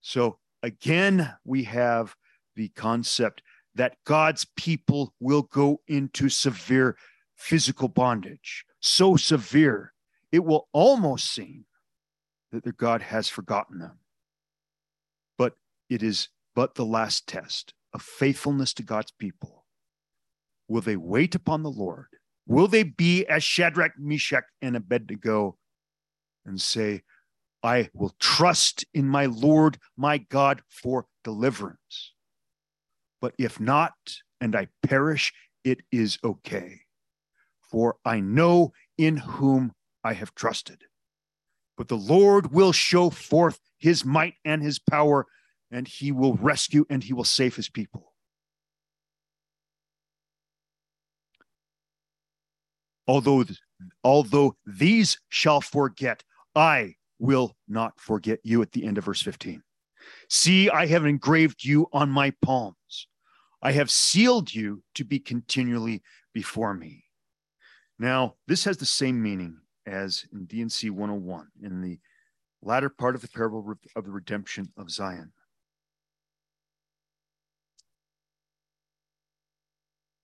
[0.02, 2.16] So again, we have
[2.56, 3.42] the concept
[3.74, 6.96] that God's people will go into severe
[7.36, 9.94] physical bondage, so severe
[10.32, 11.66] it will almost seem
[12.52, 14.00] that their God has forgotten them.
[15.38, 15.56] But
[15.90, 19.66] it is but the last test of faithfulness to God's people?
[20.68, 22.08] Will they wait upon the Lord?
[22.46, 25.58] Will they be as Shadrach, Meshach, and Abednego
[26.46, 27.04] and say,
[27.64, 32.14] I will trust in my Lord, my God, for deliverance?
[33.22, 33.94] But if not,
[34.42, 36.82] and I perish, it is okay.
[37.62, 39.72] For I know in whom
[40.04, 40.84] I have trusted.
[41.78, 45.26] But the Lord will show forth his might and his power
[45.72, 48.14] and he will rescue and he will save his people.
[53.08, 53.46] Although,
[54.04, 56.24] although these shall forget,
[56.56, 59.62] I will not forget you at the end of verse 15.
[60.30, 63.08] See, I have engraved you on my palms.
[63.62, 67.06] I have sealed you to be continually before me.
[67.98, 72.00] Now, this has the same meaning as in D&C 101 in the
[72.62, 75.32] latter part of the parable of the redemption of Zion.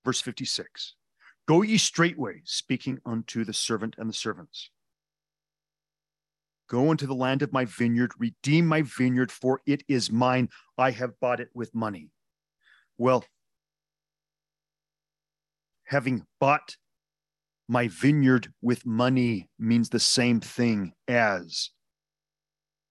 [0.03, 0.95] Verse 56
[1.47, 4.69] Go ye straightway, speaking unto the servant and the servants.
[6.69, 10.47] Go into the land of my vineyard, redeem my vineyard, for it is mine.
[10.77, 12.11] I have bought it with money.
[12.97, 13.25] Well,
[15.83, 16.77] having bought
[17.67, 21.71] my vineyard with money means the same thing as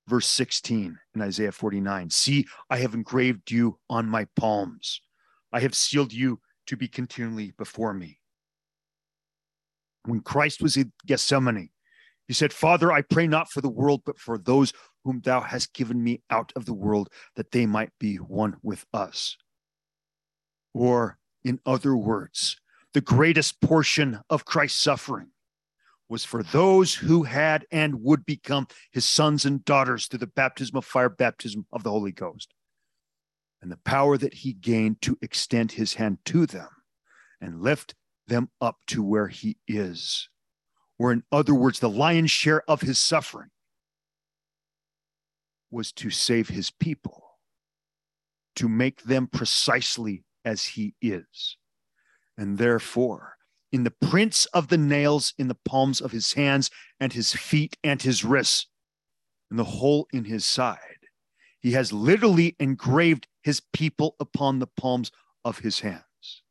[0.07, 2.11] verse 16 in Isaiah 49.
[2.11, 5.01] See, I have engraved you on my palms,
[5.53, 8.20] I have sealed you to be continually before me.
[10.04, 11.70] When Christ was in Gethsemane,
[12.28, 15.74] he said, Father, I pray not for the world, but for those whom thou hast
[15.74, 19.37] given me out of the world, that they might be one with us.
[20.72, 22.56] Or, in other words,
[22.94, 25.33] the greatest portion of Christ's suffering
[26.09, 30.76] was for those who had and would become his sons and daughters through the baptism
[30.76, 32.54] of fire, baptism of the Holy Ghost
[33.62, 36.68] and the power that he gained to extend his hand to them
[37.40, 37.94] and lift
[38.27, 40.29] them up to where he is.
[40.99, 43.51] Or, in other words, the lion's share of his suffering
[45.70, 47.38] was to save his people,
[48.57, 51.57] to make them precisely as he is.
[52.37, 53.37] And therefore,
[53.73, 57.77] in the prints of the nails in the palms of his hands and his feet
[57.85, 58.66] and his wrists,
[59.49, 60.99] and the hole in his side,
[61.61, 65.12] he has literally engraved his people upon the palms
[65.44, 66.42] of his hands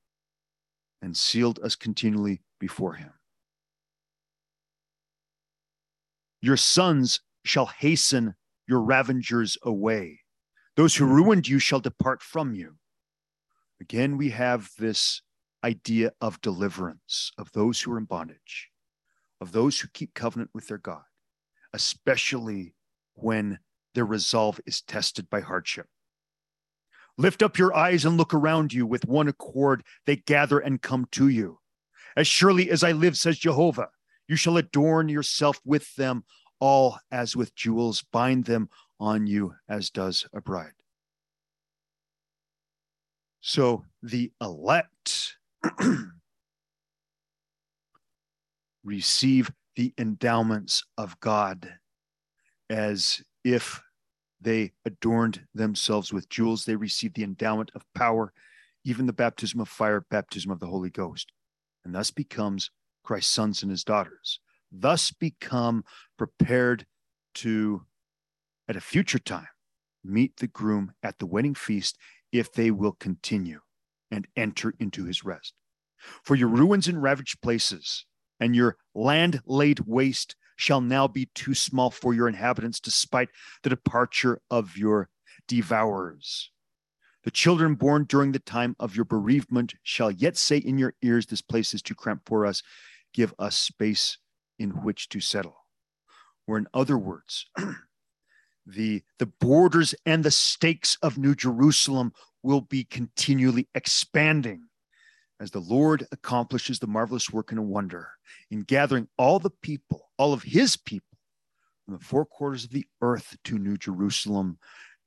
[1.01, 3.11] and sealed us continually before him.
[6.41, 8.35] Your sons shall hasten
[8.67, 10.21] your ravengers away.
[10.75, 12.75] Those who ruined you shall depart from you.
[13.81, 15.21] Again, we have this
[15.63, 18.69] idea of deliverance of those who are in bondage,
[19.41, 21.03] of those who keep covenant with their God,
[21.73, 22.75] especially
[23.15, 23.59] when
[23.95, 25.87] their resolve is tested by hardship.
[27.17, 29.83] Lift up your eyes and look around you with one accord.
[30.05, 31.59] They gather and come to you.
[32.15, 33.89] As surely as I live, says Jehovah,
[34.27, 36.23] you shall adorn yourself with them
[36.59, 40.73] all as with jewels, bind them on you as does a bride.
[43.41, 45.37] So the elect
[48.83, 51.73] receive the endowments of God
[52.69, 53.81] as if
[54.41, 56.65] they adorned themselves with jewels.
[56.65, 58.33] They received the endowment of power,
[58.83, 61.31] even the baptism of fire, baptism of the Holy Ghost,
[61.83, 62.71] and thus becomes
[63.03, 64.39] Christ's sons and his daughters.
[64.71, 65.83] Thus become
[66.17, 66.85] prepared
[67.35, 67.85] to,
[68.67, 69.47] at a future time,
[70.03, 71.97] meet the groom at the wedding feast
[72.31, 73.59] if they will continue
[74.11, 75.53] and enter into his rest.
[76.23, 78.05] For your ruins and ravaged places
[78.39, 83.29] and your land laid waste shall now be too small for your inhabitants, despite
[83.63, 85.09] the departure of your
[85.47, 86.51] devourers.
[87.23, 91.25] The children born during the time of your bereavement shall yet say in your ears,
[91.25, 92.61] This place is too cramped for us.
[93.13, 94.17] Give us space
[94.57, 95.55] in which to settle.
[96.45, 97.45] Or, in other words,
[98.65, 102.11] the, the borders and the stakes of New Jerusalem
[102.43, 104.68] will be continually expanding
[105.39, 108.09] as the Lord accomplishes the marvelous work and wonder
[108.51, 111.17] in gathering all the people, all of his people
[111.85, 114.59] from the four quarters of the earth to New Jerusalem,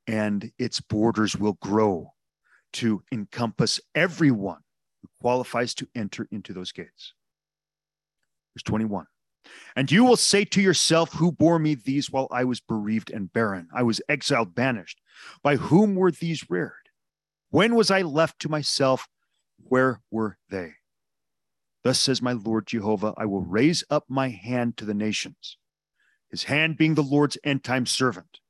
[0.06, 2.12] and its borders will grow
[2.74, 4.60] to encompass everyone
[5.02, 7.14] who qualifies to enter into those gates.
[8.54, 9.06] Verse 21.
[9.76, 13.32] And you will say to yourself, Who bore me these while I was bereaved and
[13.32, 13.68] barren?
[13.74, 15.00] I was exiled, banished.
[15.42, 16.72] By whom were these reared?
[17.50, 19.06] When was I left to myself?
[19.68, 20.74] Where were they?
[21.84, 25.56] Thus says my Lord Jehovah I will raise up my hand to the nations,
[26.30, 28.40] his hand being the Lord's end time servant.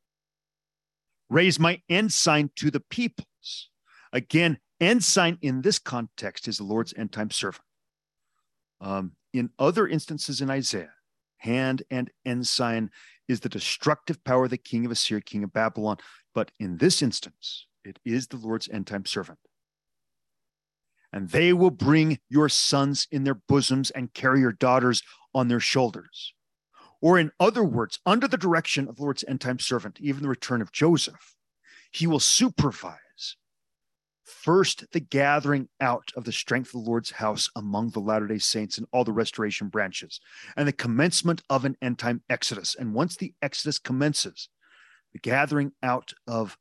[1.30, 3.70] Raise my ensign to the peoples.
[4.12, 7.64] Again, ensign in this context is the Lord's end time servant.
[8.80, 10.92] Um, in other instances in Isaiah,
[11.38, 12.90] hand and ensign
[13.28, 15.96] is the destructive power of the king of Assyria, king of Babylon.
[16.34, 19.38] But in this instance, it is the Lord's end time servant.
[21.12, 25.02] And they will bring your sons in their bosoms and carry your daughters
[25.34, 26.32] on their shoulders.
[27.00, 30.28] Or, in other words, under the direction of the Lord's end time servant, even the
[30.28, 31.36] return of Joseph,
[31.90, 33.36] he will supervise
[34.42, 38.38] First, the gathering out of the strength of the Lord's house among the Latter day
[38.38, 40.20] Saints and all the restoration branches,
[40.56, 42.74] and the commencement of an end time exodus.
[42.74, 44.48] And once the exodus commences,
[45.12, 46.56] the gathering out of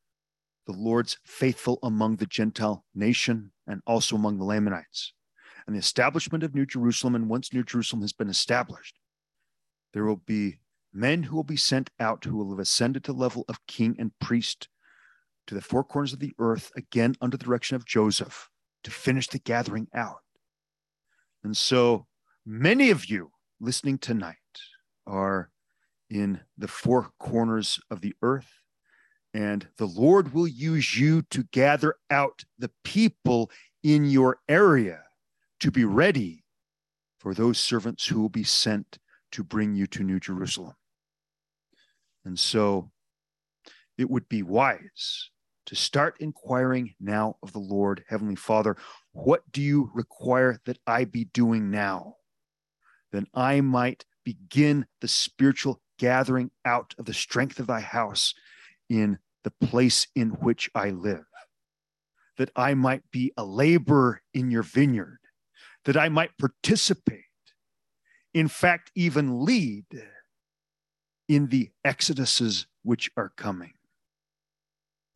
[0.67, 5.13] the Lord's faithful among the Gentile nation and also among the Lamanites,
[5.65, 7.15] and the establishment of New Jerusalem.
[7.15, 8.99] And once New Jerusalem has been established,
[9.93, 10.59] there will be
[10.93, 13.95] men who will be sent out who will have ascended to the level of king
[13.97, 14.67] and priest
[15.47, 18.49] to the four corners of the earth, again under the direction of Joseph,
[18.83, 20.21] to finish the gathering out.
[21.43, 22.07] And so
[22.45, 24.35] many of you listening tonight
[25.07, 25.49] are
[26.09, 28.60] in the four corners of the earth,
[29.33, 33.49] and the Lord will use you to gather out the people
[33.83, 35.03] in your area
[35.59, 36.43] to be ready
[37.19, 38.97] for those servants who will be sent
[39.31, 40.73] to bring you to New Jerusalem.
[42.25, 42.91] And so
[43.97, 45.29] it would be wise
[45.67, 48.75] to start inquiring now of the Lord, Heavenly Father,
[49.13, 52.15] what do you require that I be doing now?
[53.11, 58.33] Then I might begin the spiritual gathering out of the strength of thy house
[58.91, 61.25] in the place in which I live,
[62.37, 65.19] that I might be a laborer in your vineyard,
[65.85, 67.23] that I might participate,
[68.33, 69.85] in fact, even lead
[71.29, 73.73] in the exoduses which are coming.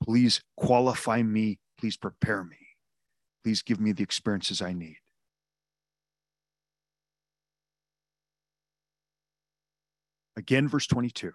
[0.01, 1.59] Please qualify me.
[1.77, 2.57] Please prepare me.
[3.43, 4.97] Please give me the experiences I need.
[10.37, 11.33] Again, verse 22.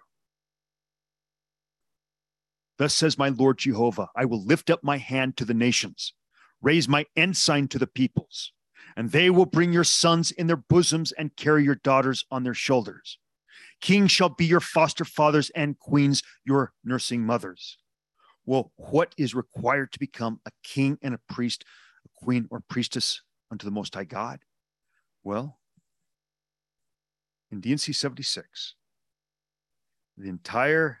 [2.81, 6.15] Thus says my Lord Jehovah I will lift up my hand to the nations,
[6.63, 8.53] raise my ensign to the peoples,
[8.97, 12.55] and they will bring your sons in their bosoms and carry your daughters on their
[12.55, 13.19] shoulders.
[13.81, 17.77] Kings shall be your foster fathers, and queens your nursing mothers.
[18.47, 21.63] Well, what is required to become a king and a priest,
[22.03, 23.21] a queen or priestess
[23.51, 24.39] unto the Most High God?
[25.23, 25.59] Well,
[27.51, 28.73] in D&C 76,
[30.17, 31.00] the entire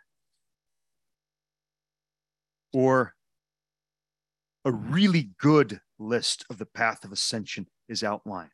[2.73, 3.15] or
[4.65, 8.51] a really good list of the path of ascension is outlined.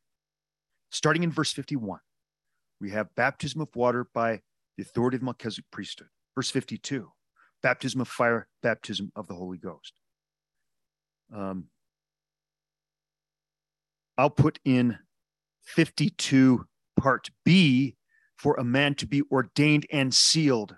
[0.90, 2.00] Starting in verse 51,
[2.80, 4.42] we have baptism of water by
[4.78, 6.08] the authority of Melchizedek priesthood.
[6.36, 7.12] Verse 52,
[7.62, 9.94] baptism of fire, baptism of the Holy Ghost.
[11.34, 11.66] Um,
[14.18, 14.98] I'll put in
[15.66, 16.66] 52
[17.00, 17.96] part B
[18.38, 20.78] for a man to be ordained and sealed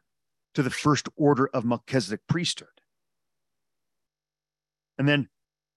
[0.56, 2.68] to the first order of Melchizedek priesthood.
[5.00, 5.30] And then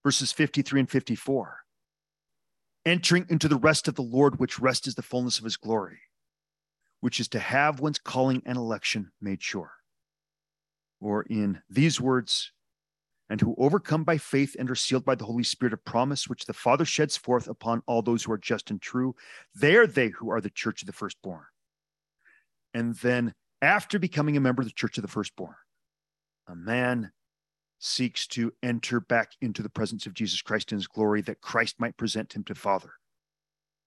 [0.03, 1.57] verses 53 and 54
[2.85, 5.99] entering into the rest of the Lord, which rest is the fullness of his glory,
[6.99, 9.71] which is to have one's calling and election made sure.
[10.99, 12.51] Or in these words,
[13.29, 16.45] and who overcome by faith and are sealed by the Holy Spirit of promise, which
[16.45, 19.15] the Father sheds forth upon all those who are just and true.
[19.55, 21.45] They are they who are the church of the firstborn.
[22.73, 25.55] And then, after becoming a member of the church of the firstborn,
[26.47, 27.11] a man
[27.83, 31.75] seeks to enter back into the presence of Jesus Christ in his glory, that Christ
[31.79, 32.93] might present him to Father,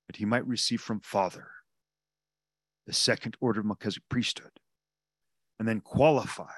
[0.07, 1.49] that he might receive from Father
[2.87, 4.61] the second order of Melchizedek priesthood,
[5.59, 6.53] and then qualify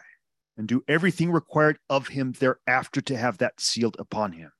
[0.56, 4.50] and do everything required of him thereafter to have that sealed upon him.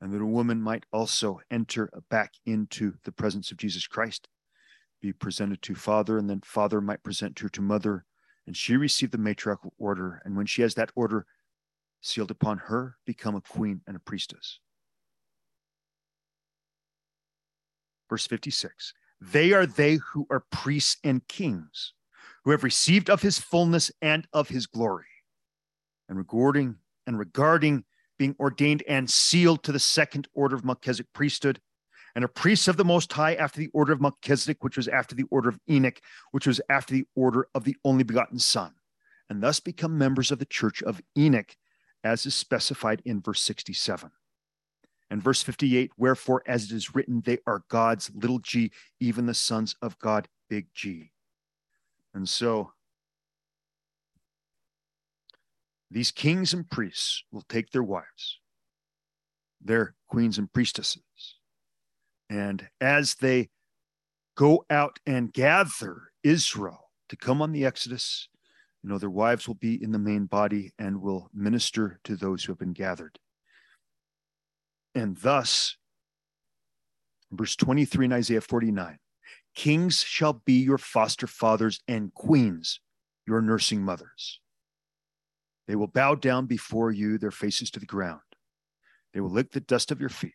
[0.00, 4.28] And that a woman might also enter back into the presence of Jesus Christ,
[5.02, 8.04] be presented to father, and then father might present her to mother,
[8.46, 10.22] and she receive the matriarchal order.
[10.24, 11.26] And when she has that order
[12.04, 14.60] sealed upon her, become a queen and a priestess.
[18.08, 21.94] Verse 56 They are they who are priests and kings
[22.44, 25.06] who have received of his fullness and of his glory.
[26.08, 26.76] And regarding
[27.06, 27.84] and regarding
[28.18, 31.60] being ordained and sealed to the second order of Melchizedek priesthood,
[32.14, 35.16] and a priest of the Most High after the order of Melchizedek, which was after
[35.16, 36.00] the order of Enoch,
[36.30, 38.72] which was after the order of the only begotten Son,
[39.28, 41.56] and thus become members of the church of Enoch,
[42.04, 44.10] as is specified in verse 67.
[45.10, 49.34] And verse 58, wherefore, as it is written, they are God's little g, even the
[49.34, 51.10] sons of God, big G.
[52.14, 52.72] And so
[55.90, 58.40] these kings and priests will take their wives,
[59.60, 61.02] their queens and priestesses,
[62.30, 63.50] and as they
[64.36, 68.28] go out and gather Israel to come on the Exodus,
[68.84, 72.44] you know, their wives will be in the main body and will minister to those
[72.44, 73.18] who have been gathered.
[74.94, 75.78] And thus,
[77.32, 78.98] verse 23 in Isaiah 49
[79.54, 82.80] Kings shall be your foster fathers, and queens
[83.26, 84.40] your nursing mothers.
[85.66, 88.20] They will bow down before you, their faces to the ground.
[89.14, 90.32] They will lick the dust of your feet.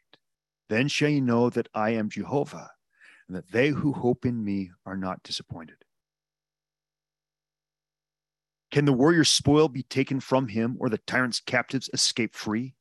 [0.70, 2.72] Then shall you know that I am Jehovah,
[3.28, 5.84] and that they who hope in me are not disappointed.
[8.72, 12.76] Can the warrior's spoil be taken from him, or the tyrant's captives escape free?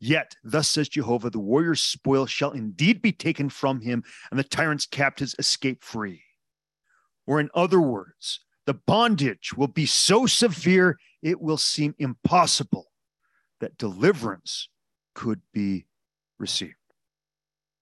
[0.00, 4.44] Yet, thus says Jehovah, the warrior's spoil shall indeed be taken from him, and the
[4.44, 6.22] tyrant's captives escape free.
[7.26, 12.86] Or, in other words, the bondage will be so severe it will seem impossible
[13.60, 14.68] that deliverance
[15.14, 15.86] could be
[16.38, 16.74] received.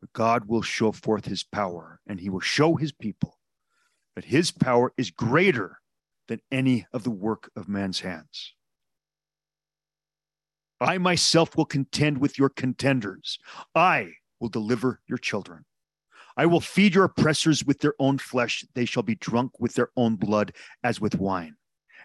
[0.01, 3.39] But God will show forth his power, and he will show his people
[4.15, 5.81] that his power is greater
[6.29, 8.55] than any of the work of man's hands.
[10.81, 13.39] I myself will contend with your contenders.
[13.75, 15.65] I will deliver your children.
[16.37, 18.65] I will feed your oppressors with their own flesh.
[18.75, 20.53] They shall be drunk with their own blood
[20.85, 21.57] as with wine.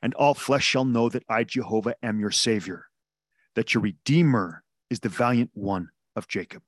[0.01, 2.85] And all flesh shall know that I, Jehovah, am your Savior,
[3.55, 6.63] that your Redeemer is the valiant one of Jacob.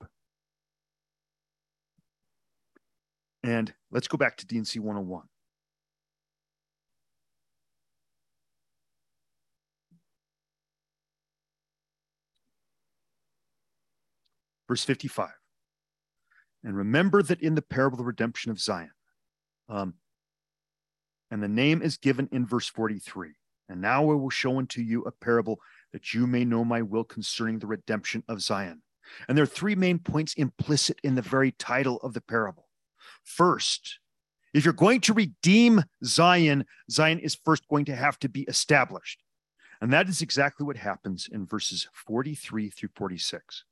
[3.44, 5.24] And let's go back to D&C 101.
[14.68, 15.30] Verse 55.
[16.64, 18.92] And remember that in the parable of the redemption of Zion,
[19.70, 19.96] um,
[21.32, 23.32] and the name is given in verse 43.
[23.70, 25.60] And now I will show unto you a parable
[25.92, 28.82] that you may know my will concerning the redemption of Zion.
[29.28, 32.68] And there are three main points implicit in the very title of the parable.
[33.24, 34.00] First,
[34.54, 39.24] if you're going to redeem Zion, Zion is first going to have to be established.
[39.82, 43.66] And that is exactly what happens in verses 43 through 46.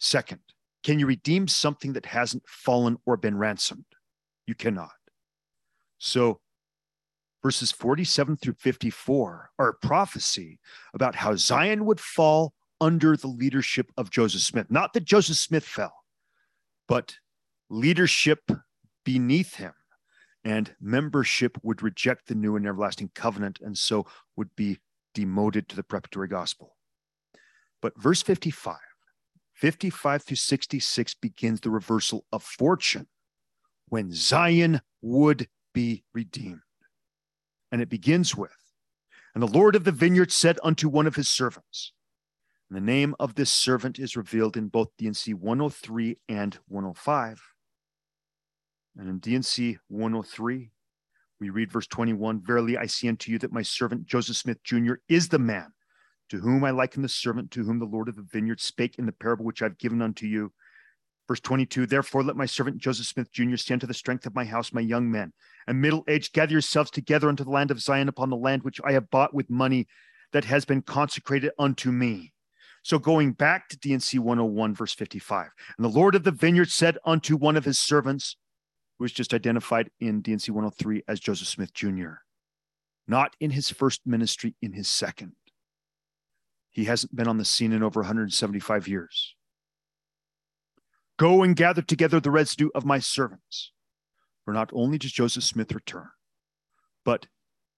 [0.00, 0.40] Second,
[0.82, 3.84] can you redeem something that hasn't fallen or been ransomed?
[4.46, 4.90] You cannot.
[5.98, 6.40] So,
[7.42, 10.58] verses 47 through 54 are a prophecy
[10.94, 14.70] about how Zion would fall under the leadership of Joseph Smith.
[14.70, 15.92] Not that Joseph Smith fell,
[16.88, 17.14] but
[17.68, 18.50] leadership
[19.04, 19.74] beneath him
[20.44, 24.78] and membership would reject the new and everlasting covenant and so would be
[25.14, 26.76] demoted to the preparatory gospel.
[27.82, 28.78] But verse 55,
[29.60, 33.06] 55 through 66 begins the reversal of fortune
[33.90, 36.62] when Zion would be redeemed.
[37.70, 38.56] And it begins with,
[39.34, 41.92] and the Lord of the vineyard said unto one of his servants,
[42.68, 47.42] and the name of this servant is revealed in both D&C 103 and 105.
[48.96, 50.70] And in D&C 103,
[51.38, 54.94] we read verse 21 Verily I say unto you that my servant Joseph Smith Jr.
[55.08, 55.72] is the man
[56.30, 59.06] to whom I liken the servant to whom the Lord of the vineyard spake in
[59.06, 60.52] the parable which I've given unto you.
[61.28, 63.56] Verse 22 Therefore let my servant Joseph Smith Jr.
[63.56, 65.32] stand to the strength of my house, my young men,
[65.66, 68.80] and middle aged, gather yourselves together unto the land of Zion upon the land which
[68.84, 69.86] I have bought with money
[70.32, 72.32] that has been consecrated unto me.
[72.82, 76.96] So going back to D&C 101, verse 55, and the Lord of the vineyard said
[77.04, 78.36] unto one of his servants,
[78.98, 82.12] who was just identified in D&C 103 as Joseph Smith Jr.,
[83.06, 85.32] not in his first ministry, in his second.
[86.70, 89.34] He hasn't been on the scene in over 175 years.
[91.18, 93.72] Go and gather together the residue of my servants.
[94.44, 96.08] For not only does Joseph Smith return,
[97.04, 97.26] but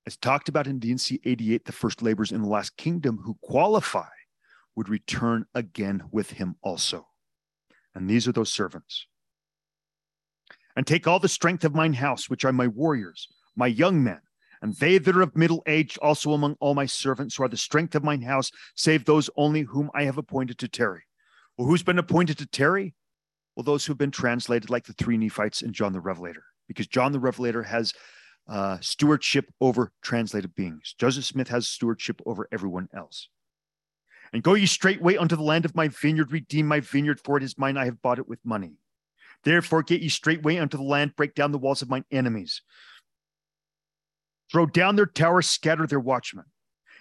[0.06, 4.08] as talked about in D&C 88, the first laborers in the last kingdom who qualify
[4.76, 7.08] would return again with him also.
[7.94, 9.06] And these are those servants
[10.76, 14.20] and take all the strength of mine house, which are my warriors, my young men,
[14.62, 17.56] and they that are of middle age, also among all my servants, who are the
[17.56, 21.02] strength of mine house, save those only whom I have appointed to tarry.
[21.58, 22.94] Well, who's been appointed to tarry?
[23.56, 27.12] Well, those who've been translated like the three Nephites and John the Revelator, because John
[27.12, 27.92] the Revelator has
[28.48, 30.94] uh, stewardship over translated beings.
[30.98, 33.28] Joseph Smith has stewardship over everyone else.
[34.32, 37.42] And go ye straightway unto the land of my vineyard, redeem my vineyard, for it
[37.42, 38.78] is mine, I have bought it with money.
[39.44, 42.62] Therefore, get ye straightway unto the land, break down the walls of mine enemies.
[44.52, 46.44] Throw down their towers, scatter their watchmen.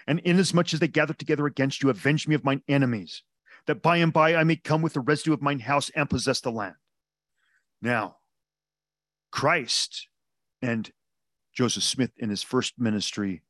[0.08, 3.24] And inasmuch as they gather together against you, avenge me of mine enemies,
[3.68, 6.40] that by and by I may come with the residue of mine house and possess
[6.40, 6.76] the land.
[7.82, 8.18] Now,
[9.32, 10.08] Christ
[10.62, 10.90] and
[11.54, 13.44] Joseph Smith in his first ministry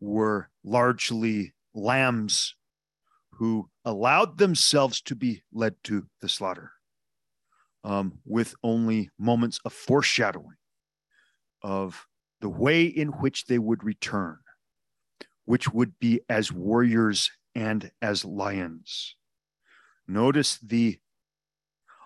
[0.00, 2.54] were largely lambs
[3.32, 6.72] who allowed themselves to be led to the slaughter
[7.84, 10.56] um, with only moments of foreshadowing
[11.62, 12.06] of
[12.40, 14.38] the way in which they would return,
[15.44, 19.16] which would be as warriors and as lions.
[20.06, 20.98] Notice the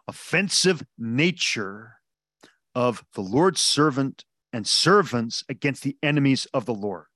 [0.07, 1.97] offensive nature
[2.75, 7.07] of the Lord's servant and servants against the enemies of the Lord.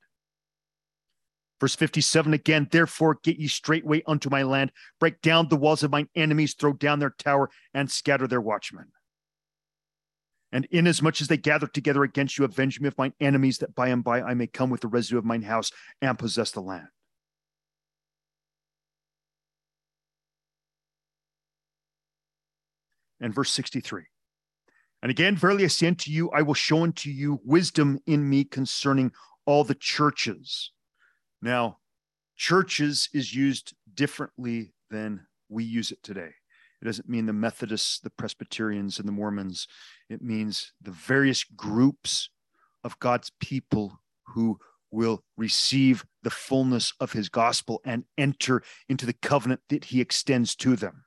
[1.61, 5.91] Verse 57 again, therefore get ye straightway unto my land, break down the walls of
[5.91, 8.89] mine enemies, throw down their tower, and scatter their watchmen.
[10.55, 13.89] And inasmuch as they gather together against you, avenge me of mine enemies, that by
[13.89, 16.87] and by I may come with the residue of mine house and possess the land.
[23.21, 24.05] And verse 63.
[25.03, 28.45] And again, verily I say unto you, I will show unto you wisdom in me
[28.45, 29.11] concerning
[29.47, 30.71] all the churches.
[31.43, 31.79] Now,
[32.37, 36.31] churches is used differently than we use it today.
[36.81, 39.67] It doesn't mean the Methodists, the Presbyterians, and the Mormons.
[40.09, 42.31] It means the various groups
[42.83, 44.01] of God's people
[44.35, 44.59] who
[44.91, 50.55] will receive the fullness of his gospel and enter into the covenant that he extends
[50.57, 51.05] to them.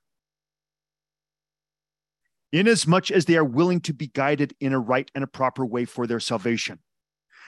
[2.52, 5.86] Inasmuch as they are willing to be guided in a right and a proper way
[5.86, 6.80] for their salvation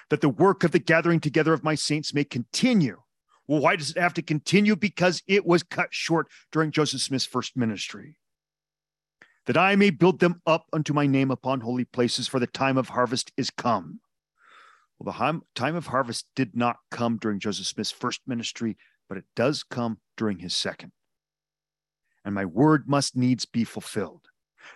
[0.10, 3.02] that the work of the gathering together of my saints may continue.
[3.50, 4.76] Well, why does it have to continue?
[4.76, 8.20] Because it was cut short during Joseph Smith's first ministry.
[9.48, 12.78] That I may build them up unto my name upon holy places, for the time
[12.78, 14.02] of harvest is come.
[15.00, 18.78] Well, the time of harvest did not come during Joseph Smith's first ministry,
[19.08, 20.92] but it does come during his second.
[22.24, 24.28] And my word must needs be fulfilled.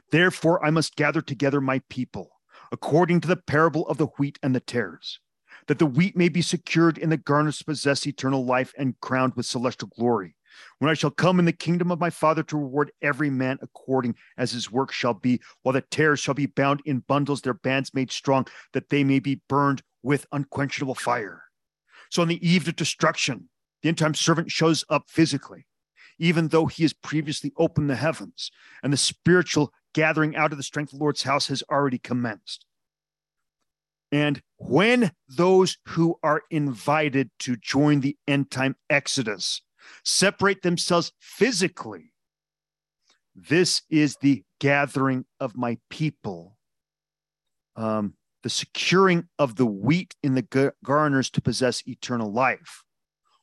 [0.10, 2.32] Therefore, I must gather together my people
[2.72, 5.20] according to the parable of the wheat and the tares,
[5.68, 9.36] that the wheat may be secured in the garners to possess eternal life and crowned
[9.36, 10.36] with celestial glory.
[10.78, 14.16] When I shall come in the kingdom of my Father to reward every man according
[14.38, 17.94] as his work shall be, while the tares shall be bound in bundles, their bands
[17.94, 21.44] made strong, that they may be burned with unquenchable fire.
[22.12, 23.50] So on the eve of destruction,
[23.84, 25.68] The end time servant shows up physically,
[26.18, 28.50] even though he has previously opened the heavens,
[28.82, 32.66] and the spiritual gathering out of the strength of the Lord's house has already commenced.
[34.14, 39.64] And when those who are invited to join the end time exodus
[40.06, 42.14] separate themselves physically,
[43.36, 46.60] this is the gathering of my people,
[47.76, 52.84] um, the securing of the wheat in the garners to possess eternal life,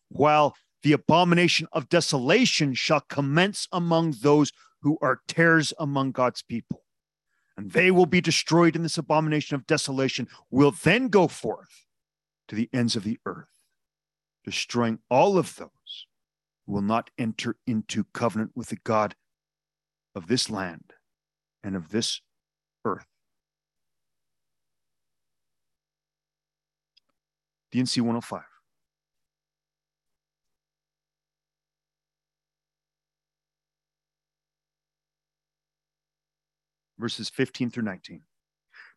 [0.09, 0.55] while
[0.85, 4.53] the abomination of desolation shall commence among those
[4.83, 6.85] who are tares among God's people.
[7.61, 11.85] And they will be destroyed in this abomination of desolation, will then go forth
[12.49, 13.67] to the ends of the earth,
[14.47, 16.07] destroying all of those
[16.65, 19.15] who will not enter into covenant with the God
[20.15, 20.95] of this land
[21.63, 22.23] and of this
[22.87, 23.05] earth.
[27.73, 28.50] D&C 105.
[37.01, 38.23] Verses 15 through 19.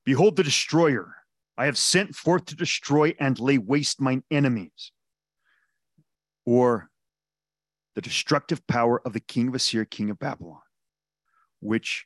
[0.06, 1.16] Behold the destroyer.
[1.58, 4.92] I have sent forth to destroy and lay waste mine enemies.
[6.46, 6.90] Or
[7.96, 10.62] the destructive power of the king of Assyria, king of Babylon,
[11.60, 12.06] which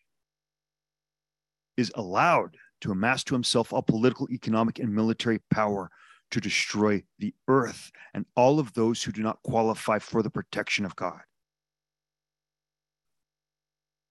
[1.78, 5.89] is allowed to amass to himself all political, economic, and military power
[6.32, 10.86] to destroy the earth and all of those who do not qualify for the protection
[10.86, 11.22] of God.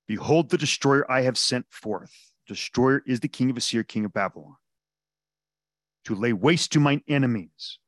[0.06, 2.12] Behold the destroyer I have sent forth.
[2.46, 4.56] Destroyer is the king of Assyria, king of Babylon,
[6.04, 7.78] to lay waste to mine enemies.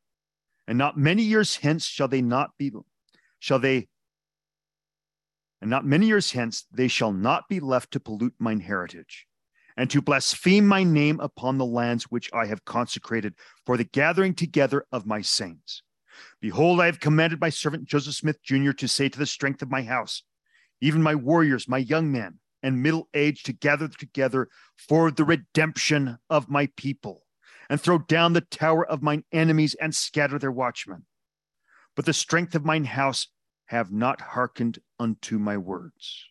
[0.67, 2.73] And not many years hence shall they not be,
[3.39, 3.89] shall they,
[5.61, 9.27] and not many years hence they shall not be left to pollute mine heritage
[9.77, 14.35] and to blaspheme my name upon the lands which I have consecrated for the gathering
[14.35, 15.83] together of my saints.
[16.41, 18.73] Behold, I have commanded my servant Joseph Smith Jr.
[18.73, 20.25] to say to the strength of my house,
[20.81, 26.19] even my warriors, my young men, and middle age to gather together for the redemption
[26.29, 27.25] of my people,
[27.71, 31.05] and throw down the tower of mine enemies and scatter their watchmen.
[31.95, 33.29] But the strength of mine house
[33.67, 36.25] have not hearkened unto my words.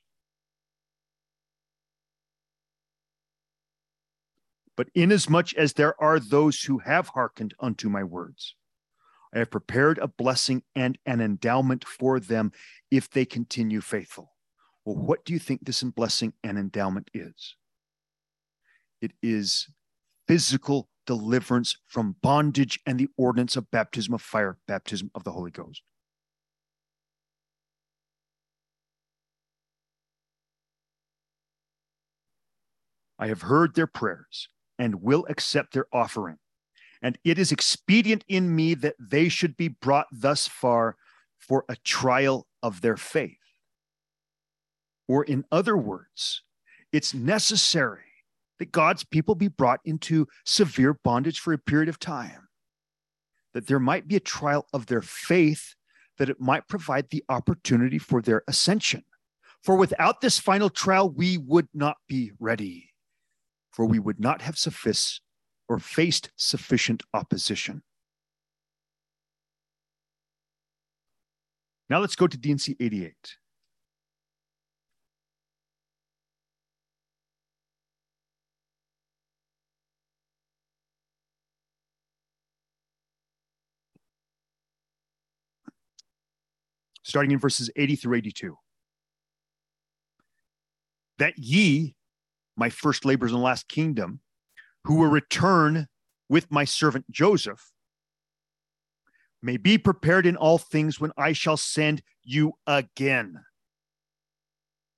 [4.76, 8.56] But inasmuch as there are those who have hearkened unto my words,
[9.34, 12.52] I have prepared a blessing and an endowment for them
[12.90, 14.37] if they continue faithful.
[14.88, 17.58] Well, what do you think this blessing and endowment is?
[19.02, 19.68] It is
[20.30, 25.52] physical deliverance from bondage and the ordinance of baptism of fire, baptism of the Holy
[25.52, 25.82] Ghost.
[33.20, 34.48] I have heard their prayers
[34.80, 36.38] and will accept their offering.
[37.02, 40.96] And it is expedient in me that they should be brought thus far
[41.38, 43.47] for a trial of their faith.
[45.08, 46.44] Or, in other words,
[46.92, 48.02] it's necessary
[48.60, 52.48] that God's people be brought into severe bondage for a period of time,
[53.54, 55.76] that there might be a trial of their faith,
[56.18, 59.04] that it might provide the opportunity for their ascension.
[59.64, 62.92] For without this final trial, we would not be ready
[63.78, 65.22] for we would not have sufficed
[65.70, 67.84] or faced sufficient opposition.
[71.88, 73.14] Now let's go to D&C 88.
[87.08, 88.58] Starting in verses 80 through 82.
[91.20, 91.96] That ye
[92.58, 94.20] my first labors the last kingdom,
[94.84, 95.88] who will return
[96.28, 97.72] with my servant Joseph,
[99.42, 103.40] may be prepared in all things when I shall send you again.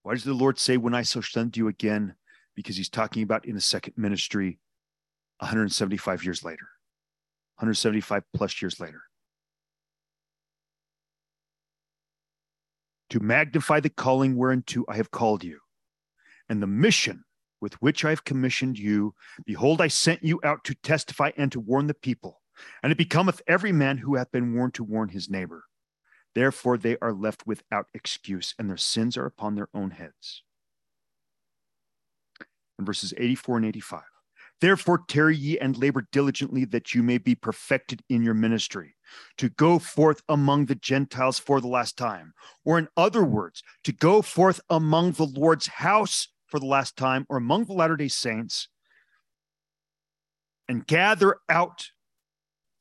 [0.02, 2.16] Why does the Lord say, when I shall send you again?
[2.56, 4.58] Because he's talking about in the second ministry
[5.42, 6.70] 175 years later,
[7.58, 9.04] 175 plus years later.
[13.12, 15.60] To magnify the calling whereunto I have called you,
[16.48, 17.24] and the mission
[17.62, 19.16] with which I have commissioned you.
[19.46, 22.42] Behold, I sent you out to testify and to warn the people.
[22.84, 25.66] And it becometh every man who hath been warned to warn his neighbor.
[26.36, 30.44] Therefore, they are left without excuse, and their sins are upon their own heads.
[32.78, 34.04] In verses 84 and 85.
[34.62, 38.96] Therefore, tarry ye and labor diligently that you may be perfected in your ministry,
[39.38, 42.34] to go forth among the Gentiles for the last time.
[42.66, 47.26] Or, in other words, to go forth among the Lord's house for the last time
[47.30, 48.68] or among the Latter day Saints
[50.68, 51.88] and gather out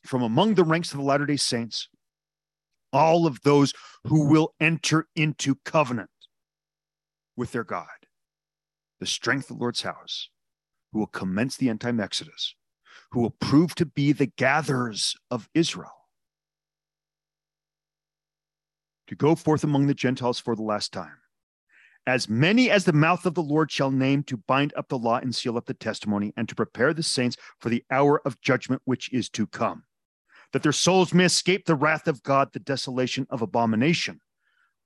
[0.04, 1.88] from among the ranks of the Latter day Saints
[2.92, 3.72] all of those
[4.04, 6.10] who will enter into covenant
[7.36, 7.86] with their God,
[9.00, 10.30] the strength of the Lord's house,
[10.92, 12.54] who will commence the end time exodus,
[13.12, 15.97] who will prove to be the gatherers of Israel.
[19.08, 21.16] To go forth among the Gentiles for the last time.
[22.06, 25.16] As many as the mouth of the Lord shall name to bind up the law
[25.16, 28.82] and seal up the testimony, and to prepare the saints for the hour of judgment
[28.84, 29.84] which is to come,
[30.52, 34.20] that their souls may escape the wrath of God, the desolation of abomination,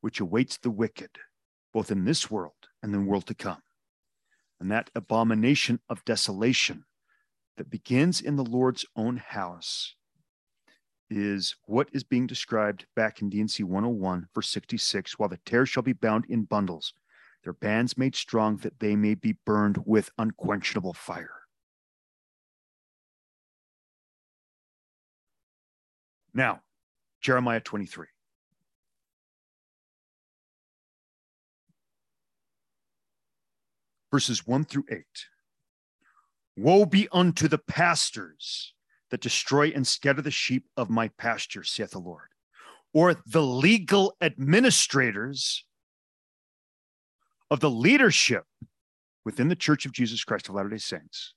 [0.01, 1.11] which awaits the wicked,
[1.73, 3.63] both in this world and the world to come.
[4.61, 6.85] And that abomination of desolation
[7.57, 9.95] that begins in the Lord's own house
[11.17, 15.83] is what is being described back in D&C 101, verse 66 while the tares shall
[15.83, 16.95] be bound in bundles,
[17.45, 21.43] their bands made strong that they may be burned with unquenchable fire.
[26.35, 26.63] Now,
[27.21, 28.07] Jeremiah 23.
[34.11, 35.05] Verses 1 through 8.
[36.57, 38.75] Woe be unto the pastors
[39.13, 42.29] that destroy and scatter the sheep of my pasture, saith the Lord,
[42.95, 45.67] or the legal administrators
[47.51, 48.45] of the leadership
[49.23, 51.35] within the Church of Jesus Christ of Latter day Saints.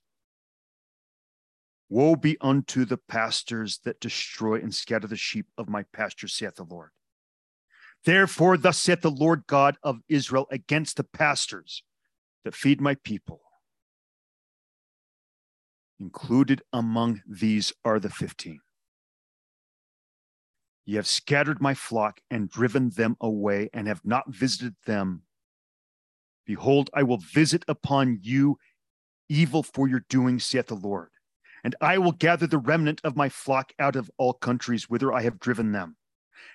[1.90, 6.56] Woe be unto the pastors that destroy and scatter the sheep of my pasture, saith
[6.56, 6.92] the Lord.
[8.06, 11.84] Therefore, thus saith the Lord God of Israel against the pastors
[12.46, 13.42] that feed my people
[16.00, 18.60] Included among these are the 15.
[20.86, 25.24] Ye have scattered my flock and driven them away, and have not visited them.
[26.46, 28.58] Behold, I will visit upon you
[29.30, 31.10] evil for your doing, saith the Lord.
[31.64, 35.22] And I will gather the remnant of my flock out of all countries whither I
[35.22, 35.98] have driven them,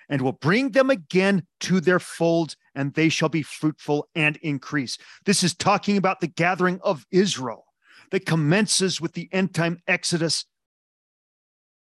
[0.07, 4.97] and will bring them again to their folds, and they shall be fruitful and increase.
[5.25, 7.65] This is talking about the gathering of Israel
[8.11, 10.45] that commences with the end time exodus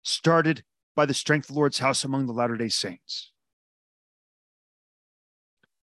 [0.03, 0.65] started
[0.97, 3.33] by the strength of the Lord's house among the Latter day Saints.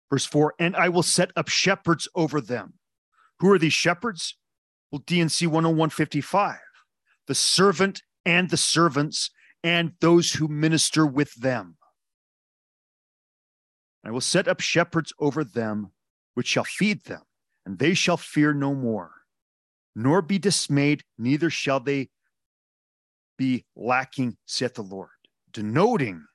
[0.09, 2.73] Verse 4 And I will set up shepherds over them.
[3.39, 4.35] Who are these shepherds?
[4.91, 6.59] Well, D&C 10155,
[7.27, 9.29] the servant and the servants
[9.63, 11.77] and those who minister with them.
[14.03, 15.91] I will set up shepherds over them,
[16.35, 17.23] which shall feed them,
[17.65, 19.16] and they shall fear no more
[19.97, 22.07] nor be dismayed, neither shall they
[23.35, 25.09] be lacking, saith the Lord,
[25.51, 26.27] denoting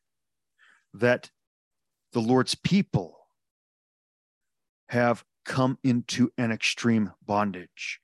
[0.93, 1.31] that
[2.13, 3.29] the Lord's people
[4.89, 8.01] have come into an extreme bondage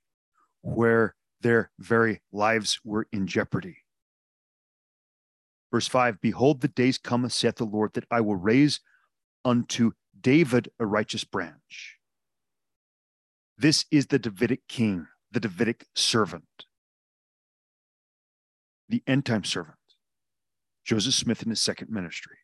[0.61, 3.79] where their very lives were in jeopardy.
[5.71, 8.79] Verse 5 Behold, the days cometh, saith the Lord, that I will raise
[9.43, 11.97] unto David a righteous branch.
[13.57, 16.65] This is the Davidic king the Davidic servant,
[18.87, 19.77] the end time servant,
[20.85, 22.37] Joseph Smith in his second ministry.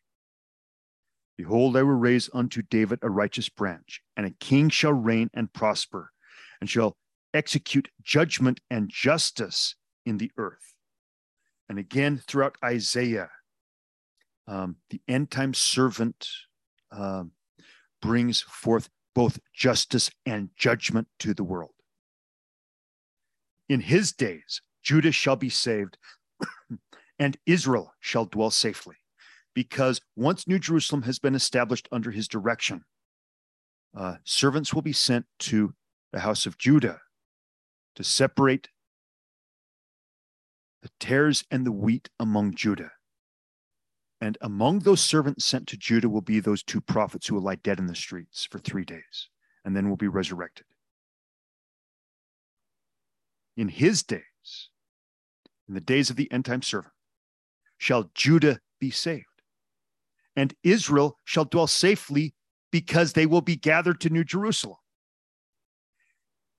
[1.36, 5.52] Behold, I will raise unto David a righteous branch, and a king shall reign and
[5.52, 6.12] prosper,
[6.60, 6.96] and shall
[7.34, 9.74] execute judgment and justice
[10.06, 10.74] in the earth.
[11.68, 13.30] And again, throughout Isaiah,
[14.46, 16.28] um, the end time servant
[16.92, 17.32] um,
[18.00, 21.75] brings forth both justice and judgment to the world.
[23.68, 25.98] In his days, Judah shall be saved,
[27.18, 28.96] and Israel shall dwell safely.
[29.54, 32.84] Because once New Jerusalem has been established under his direction,
[33.96, 35.74] uh, servants will be sent to
[36.12, 37.00] the house of Judah
[37.94, 38.68] to separate
[40.82, 42.92] the tares and the wheat among Judah.
[44.20, 47.56] And among those servants sent to Judah will be those two prophets who will lie
[47.56, 49.28] dead in the streets for three days
[49.64, 50.66] and then will be resurrected
[53.56, 54.70] in his days,
[55.68, 56.92] in the days of the end time servant,
[57.78, 59.24] shall Judah be saved,
[60.34, 62.34] and Israel shall dwell safely
[62.70, 64.78] because they will be gathered to New Jerusalem.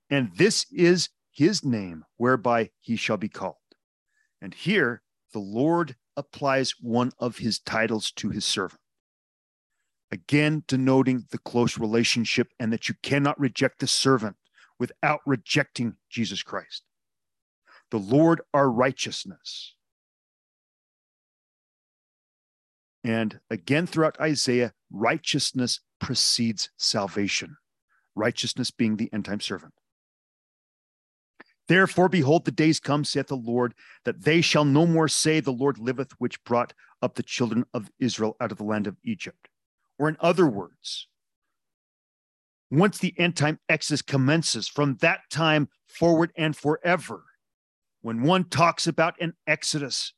[0.10, 3.56] And this is his name whereby he shall be called.
[4.42, 8.82] And here the Lord applies one of his titles to his servant.
[10.12, 14.38] Again, denoting the close relationship and that you cannot reject the servant
[14.80, 16.84] without rejecting Jesus Christ
[17.92, 19.76] the Lord our righteousness.
[23.04, 27.58] And again, throughout Isaiah, righteousness precedes salvation,
[28.16, 29.74] righteousness being the end time servant.
[31.68, 33.74] Therefore, behold, the days come, saith the Lord,
[34.06, 37.92] that they shall no more say, The Lord liveth, which brought up the children of
[38.00, 39.50] Israel out of the land of Egypt.
[40.00, 41.08] Or, in other words,
[42.70, 47.24] once the end time exodus commences, from that time forward and forever,
[48.08, 50.14] when one talks about an exodus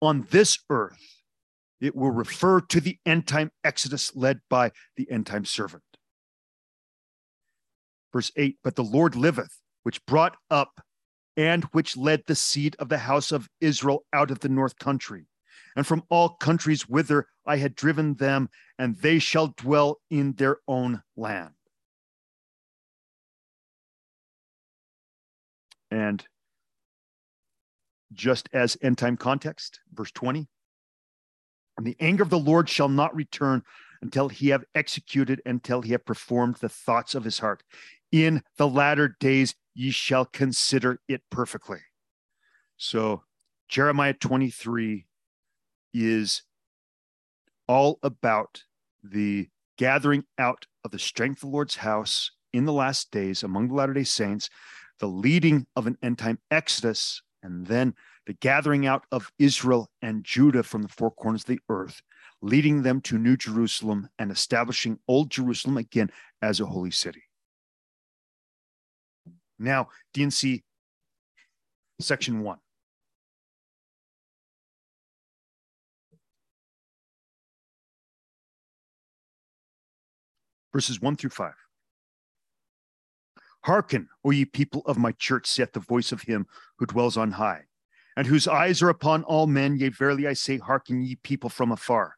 [0.00, 1.24] on this earth,
[1.80, 5.82] it will refer to the end time exodus led by the end time servant.
[8.12, 10.80] Verse 8 But the Lord liveth, which brought up
[11.36, 15.26] and which led the seed of the house of Israel out of the north country,
[15.74, 20.58] and from all countries whither I had driven them, and they shall dwell in their
[20.68, 21.54] own land.
[25.90, 26.24] And
[28.12, 30.48] just as end time context, verse 20,
[31.76, 33.62] and the anger of the Lord shall not return
[34.02, 37.62] until he have executed, until he have performed the thoughts of his heart.
[38.12, 41.78] In the latter days ye shall consider it perfectly.
[42.76, 43.22] So
[43.68, 45.06] Jeremiah 23
[45.94, 46.42] is
[47.68, 48.64] all about
[49.02, 49.48] the
[49.78, 53.74] gathering out of the strength of the Lord's house in the last days among the
[53.74, 54.50] Latter day Saints,
[54.98, 57.94] the leading of an end time exodus, and then
[58.26, 62.02] the gathering out of Israel and Judah from the four corners of the earth,
[62.42, 66.10] leading them to New Jerusalem and establishing Old Jerusalem again
[66.42, 67.22] as a holy city.
[69.58, 70.64] Now, D&C
[72.00, 72.58] section one.
[80.72, 81.54] Verses one through five.
[83.62, 86.46] Hearken, O ye people of my church, saith the voice of him
[86.76, 87.64] who dwells on high,
[88.16, 89.76] and whose eyes are upon all men.
[89.76, 92.16] Yea, verily I say, hearken, ye people from afar.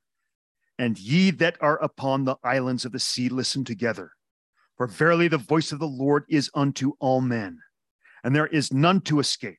[0.79, 4.13] And ye that are upon the islands of the sea, listen together.
[4.77, 7.59] For verily the voice of the Lord is unto all men,
[8.25, 9.59] and there is none to escape.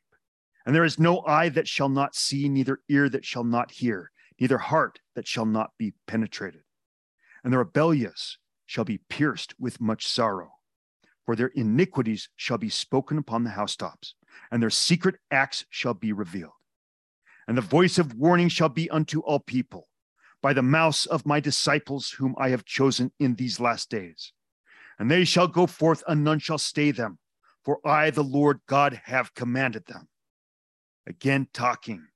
[0.66, 4.12] And there is no eye that shall not see, neither ear that shall not hear,
[4.40, 6.64] neither heart that shall not be penetrated.
[7.44, 10.53] And the rebellious shall be pierced with much sorrow
[11.26, 14.16] for their iniquities shall be spoken upon the housetops,
[14.52, 16.52] and their secret acts shall be revealed.
[17.48, 19.88] And the voice of warning shall be unto all people
[20.42, 24.34] by the mouths of my disciples, whom I have chosen in these last days.
[25.00, 27.20] And they shall go forth, and none shall stay them,
[27.64, 30.08] for I, the Lord God, have commanded them.
[31.08, 32.08] Again, talking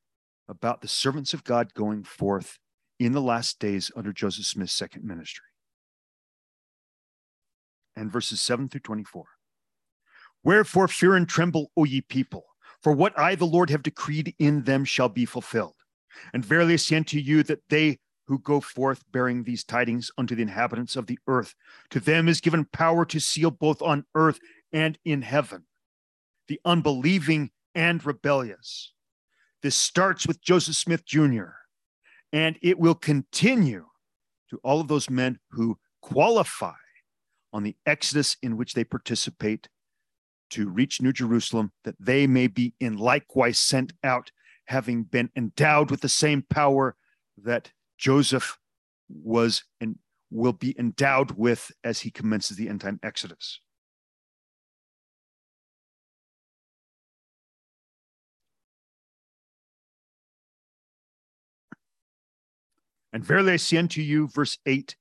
[0.48, 2.60] about the servants of God going forth
[3.00, 5.47] in the last days under Joseph Smith's second ministry
[7.98, 9.26] and verses 7 through 24.
[10.44, 12.46] Wherefore fear and tremble, O ye people,
[12.82, 15.76] for what I, the Lord, have decreed in them shall be fulfilled.
[16.34, 20.36] And verily I say unto you that they who go forth bearing these tidings unto
[20.36, 21.56] the inhabitants of the earth,
[21.90, 24.40] to them is given power to seal both on earth
[24.72, 25.66] and in heaven,
[26.48, 28.94] the unbelieving and rebellious.
[29.62, 31.52] This starts with Joseph Smith Jr.,
[32.34, 33.86] and it will continue
[34.50, 36.74] to all of those men who qualify
[37.54, 39.70] on the exodus in which they participate
[40.52, 44.32] to reach New Jerusalem, that they may be in likewise sent out,
[44.66, 46.96] having been endowed with the same power
[47.44, 48.58] that Joseph
[49.10, 49.98] was and
[50.30, 53.60] will be endowed with as he commences the end time exodus.
[63.14, 64.96] And verily I say unto you, verse 8,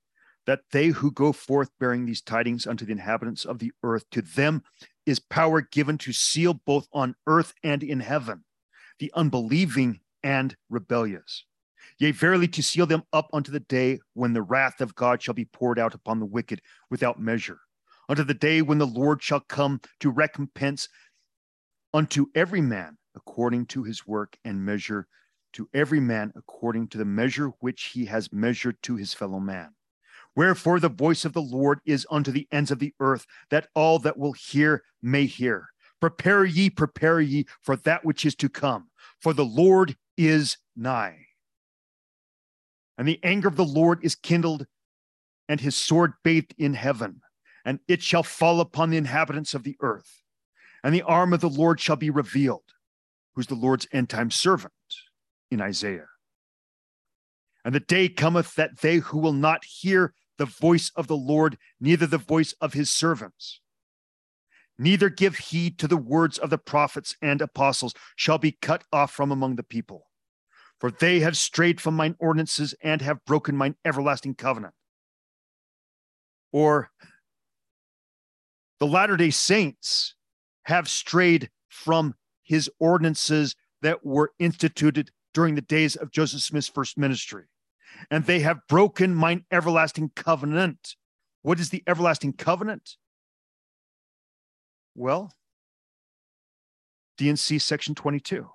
[0.47, 4.22] that they who go forth bearing these tidings unto the inhabitants of the earth, to
[4.22, 4.62] them
[5.05, 8.44] is power given to seal both on earth and in heaven,
[8.99, 11.44] the unbelieving and rebellious.
[11.99, 15.34] Yea, verily to seal them up unto the day when the wrath of God shall
[15.34, 17.61] be poured out upon the wicked without measure,
[18.09, 20.88] unto the day when the Lord shall come to recompense
[21.94, 25.07] unto every man according to his work and measure
[25.55, 29.74] to every man according to the measure which he has measured to his fellow man.
[30.37, 33.99] Wherefore the voice of the Lord is unto the ends of the earth, that all
[34.01, 35.70] that will hear may hear.
[35.99, 41.26] Prepare ye, prepare ye for that which is to come, for the Lord is nigh.
[42.99, 44.66] And the anger of the Lord is kindled,
[45.49, 47.22] and his sword bathed in heaven,
[47.64, 50.22] and it shall fall upon the inhabitants of the earth.
[50.84, 52.64] And the arm of the Lord shall be revealed,
[53.34, 54.72] who's the Lord's end time servant
[55.51, 56.09] in Isaiah.
[57.64, 61.59] And the day cometh that they who will not hear the voice of the Lord,
[61.80, 63.61] neither the voice of his servants.
[64.78, 69.11] Neither give heed to the words of the prophets and apostles, shall be cut off
[69.11, 70.09] from among the people.
[70.78, 74.74] For they have strayed from mine ordinances and have broken mine everlasting covenant.
[76.53, 76.91] Or
[78.78, 80.14] the Latter day Saints
[80.64, 86.99] have strayed from his ordinances that were instituted during the days of Joseph Smith's first
[86.99, 87.45] ministry.
[88.11, 90.97] And they have broken mine everlasting covenant.
[91.42, 92.97] What is the everlasting covenant?
[94.94, 95.32] Well,
[97.18, 98.49] D&C section 22.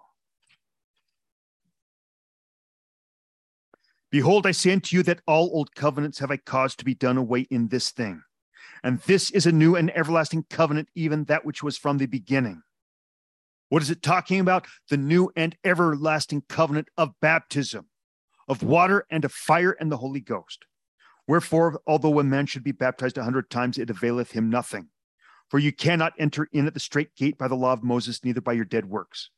[4.12, 7.18] Behold, I say unto you that all old covenants have I caused to be done
[7.18, 8.24] away in this thing.
[8.84, 12.62] And this is a new and everlasting covenant, even that which was from the beginning.
[13.70, 14.68] What is it talking about?
[14.89, 17.88] The new and everlasting covenant of baptism,
[18.52, 20.66] of water and of fire and the Holy Ghost.
[21.28, 24.89] Wherefore, although a man should be baptized a hundred times, it availeth him nothing.
[25.49, 28.41] For you cannot enter in at the straight gate by the law of Moses, neither
[28.41, 29.30] by your dead works.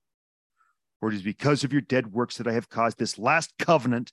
[0.99, 4.11] For it is because of your dead works that I have caused this last covenant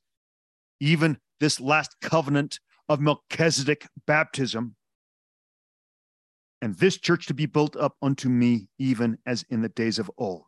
[0.81, 4.75] even this last covenant of Melchizedek baptism,
[6.61, 10.11] and this church to be built up unto me, even as in the days of
[10.19, 10.47] old.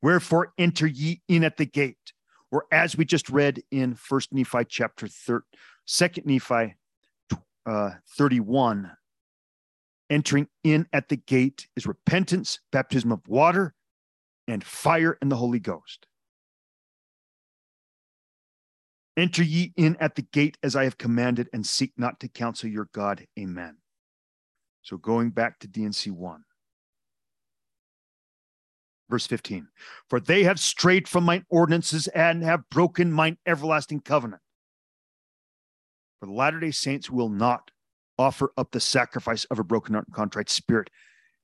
[0.00, 2.13] Wherefore enter ye in at the gate,
[2.54, 5.44] or as we just read in First Nephi chapter thir-
[5.86, 6.76] Second Nephi
[7.66, 8.92] uh, 31,
[10.08, 13.74] entering in at the gate is repentance, baptism of water,
[14.46, 16.06] and fire and the Holy Ghost.
[19.16, 22.70] Enter ye in at the gate as I have commanded, and seek not to counsel
[22.70, 23.26] your God.
[23.36, 23.78] Amen.
[24.82, 26.44] So going back to D&C 1.
[29.14, 29.68] Verse 15
[30.10, 34.42] For they have strayed from mine ordinances and have broken mine everlasting covenant.
[36.18, 37.70] For the Latter day Saints will not
[38.18, 40.90] offer up the sacrifice of a broken and contrite spirit.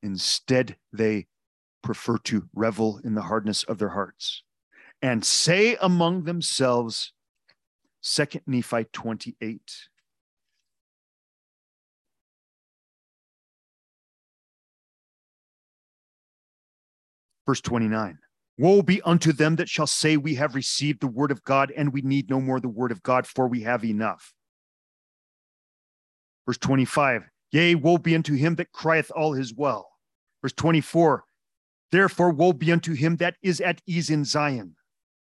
[0.03, 1.29] Instead, they
[1.81, 4.43] prefer to revel in the hardness of their hearts
[5.01, 7.13] and say among themselves,
[8.01, 9.61] Second Nephi 28.
[17.51, 18.17] Verse 29.
[18.59, 21.93] Woe be unto them that shall say, We have received the word of God, and
[21.93, 24.33] we need no more the word of God, for we have enough.
[26.47, 27.29] Verse 25.
[27.51, 29.91] Yea, woe be unto him that crieth all his well.
[30.43, 31.25] Verse 24.
[31.91, 34.77] Therefore, woe be unto him that is at ease in Zion.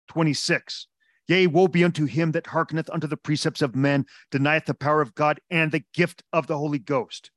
[0.08, 0.88] 26.
[1.28, 5.00] Yea, woe be unto him that hearkeneth unto the precepts of men, denieth the power
[5.00, 7.30] of God and the gift of the Holy Ghost.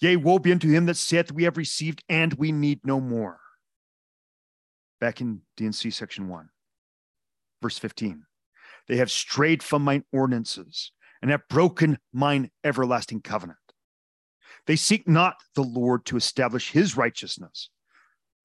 [0.00, 3.40] Yea, woe be unto him that saith, We have received and we need no more.
[5.00, 6.48] Back in D&C section 1,
[7.62, 8.24] verse 15.
[8.88, 10.92] They have strayed from mine ordinances
[11.22, 13.58] and have broken mine everlasting covenant.
[14.66, 17.70] They seek not the Lord to establish his righteousness,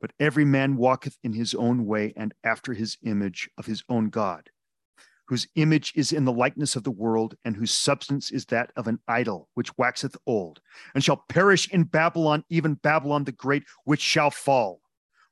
[0.01, 4.09] but every man walketh in his own way and after his image of his own
[4.09, 4.49] God,
[5.29, 8.87] whose image is in the likeness of the world, and whose substance is that of
[8.87, 10.59] an idol, which waxeth old,
[10.95, 14.81] and shall perish in Babylon, even Babylon the Great, which shall fall.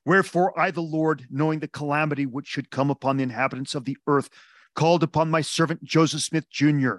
[0.04, 3.96] Wherefore I, the Lord, knowing the calamity which should come upon the inhabitants of the
[4.06, 4.30] earth,
[4.74, 6.98] called upon my servant Joseph Smith Jr.,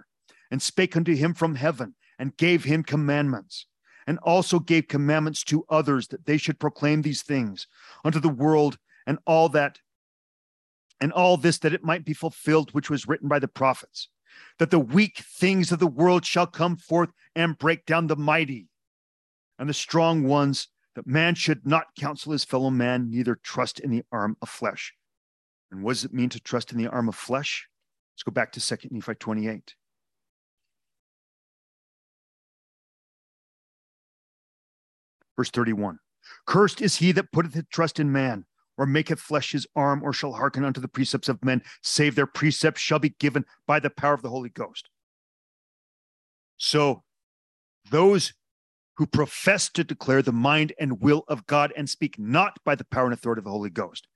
[0.51, 3.65] and spake unto him from heaven, and gave him commandments
[4.09, 7.67] and also gave commandments to others that they should proclaim these things
[8.03, 9.77] unto the world and all that
[11.01, 14.09] and all this that it might be fulfilled which was written by the prophets
[14.57, 18.67] that the weak things of the world shall come forth and break down the mighty
[19.57, 23.91] and the strong ones that man should not counsel his fellow man neither trust in
[23.91, 24.93] the arm of flesh.
[25.71, 27.67] And what does it mean to trust in the arm of flesh?
[28.13, 29.75] Let's go back to 2 nephi 28
[35.37, 35.99] Verse 31
[36.45, 38.45] Cursed is he that putteth his trust in man,
[38.79, 42.25] or maketh flesh his arm, or shall hearken unto the precepts of men, save their
[42.25, 44.89] precepts shall be given by the power of the Holy Ghost.
[46.55, 47.03] So,
[47.91, 48.33] those
[48.95, 52.85] who profess to declare the mind and will of God and speak not by the
[52.85, 54.07] power and authority of the Holy Ghost,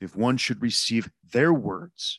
[0.00, 2.18] if one should receive their words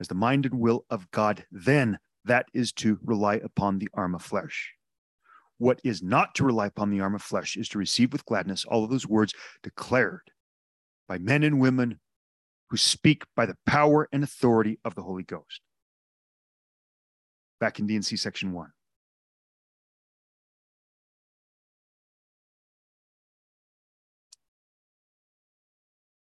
[0.00, 4.14] as the mind and will of God, then that is to rely upon the arm
[4.14, 4.72] of flesh.
[5.58, 8.64] What is not to rely upon the arm of flesh is to receive with gladness
[8.64, 10.30] all of those words declared
[11.10, 11.98] by men and women
[12.68, 15.60] who speak by the power and authority of the Holy Ghost.
[17.58, 18.70] Back in D&C section one.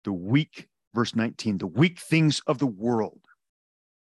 [0.06, 3.20] The weak, verse 19, the weak things of the world.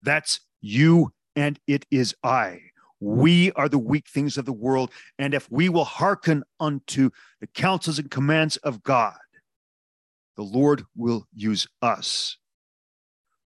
[0.03, 2.61] That's you and it is I.
[3.01, 4.91] We are the weak things of the world.
[5.19, 7.09] And if we will hearken unto
[7.41, 9.17] the counsels and commands of God,
[10.39, 12.39] the Lord will use us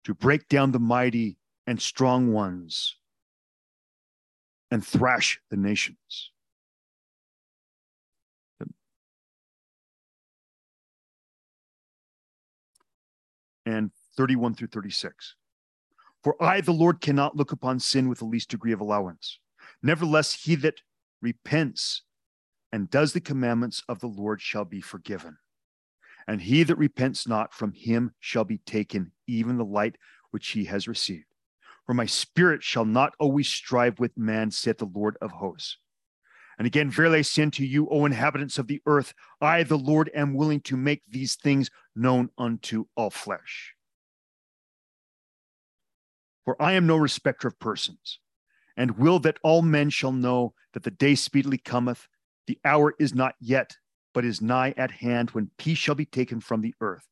[0.05, 2.97] to break down the mighty and strong ones
[4.71, 6.31] and thrash the nations.
[13.65, 15.37] and 31 through 36.
[16.25, 19.39] For I, the Lord, cannot look upon sin with the least degree of allowance.
[19.85, 20.81] Nevertheless, he that
[21.23, 22.03] repents
[22.73, 25.39] and does the commandments of the Lord shall be forgiven.
[26.27, 29.97] And he that repents not from him shall be taken, even the light
[30.31, 31.27] which he has received.
[31.85, 35.79] For my spirit shall not always strive with man, saith the Lord of hosts.
[36.59, 40.11] And again, verily I say unto you, O inhabitants of the earth, I, the Lord,
[40.15, 43.75] am willing to make these things known unto all flesh.
[46.45, 48.21] For I am no respecter of persons,
[48.77, 52.07] and will that all men shall know that the day speedily cometh,
[52.47, 53.77] the hour is not yet,
[54.13, 57.07] but is nigh at hand when peace shall be taken from the earth,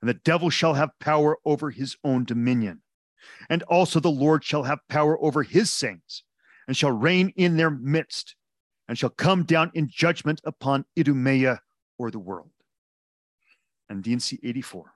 [0.00, 2.82] and the devil shall have power over his own dominion.
[3.50, 6.22] And also the Lord shall have power over his saints,
[6.66, 8.36] and shall reign in their midst,
[8.88, 11.60] and shall come down in judgment upon Idumea
[11.98, 12.50] or the world.
[13.88, 14.92] And D&C 84.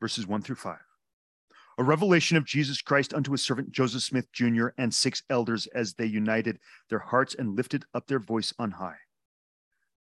[0.00, 0.76] Verses 1 through 5
[1.82, 4.68] a revelation of Jesus Christ unto his servant Joseph Smith Jr.
[4.78, 8.98] and six elders as they united their hearts and lifted up their voice on high.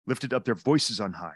[0.08, 1.36] Lifted up their voices on high.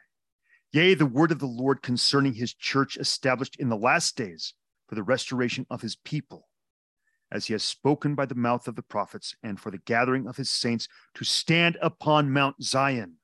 [0.72, 4.56] Yea, the word of the Lord concerning his church established in the last days
[4.88, 6.48] for the restoration of his people,
[7.32, 10.38] as he has spoken by the mouth of the prophets, and for the gathering of
[10.38, 13.18] his saints to stand upon Mount Zion,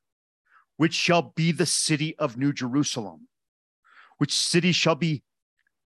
[0.76, 3.28] which shall be the city of New Jerusalem,
[4.20, 5.24] which city shall be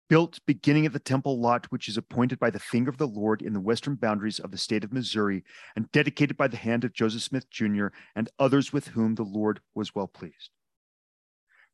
[0.09, 3.43] built beginning at the temple lot, which is appointed by the finger of the Lord
[3.43, 5.45] in the western boundaries of the state of Missouri,
[5.77, 7.89] and dedicated by the hand of Joseph Smith Jr.
[8.15, 10.51] and others with whom the Lord was well pleased.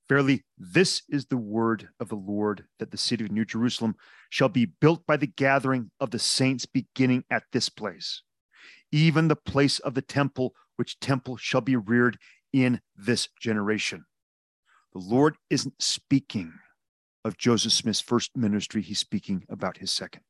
[0.09, 3.95] Verily, this is the word of the Lord that the city of New Jerusalem
[4.28, 8.22] shall be built by the gathering of the saints beginning at this place,
[8.93, 12.18] even the place of the temple, which temple shall be reared
[12.53, 14.05] in this generation.
[14.93, 16.53] The Lord isn't speaking
[17.25, 20.22] of Joseph Smith's first ministry, he's speaking about his second.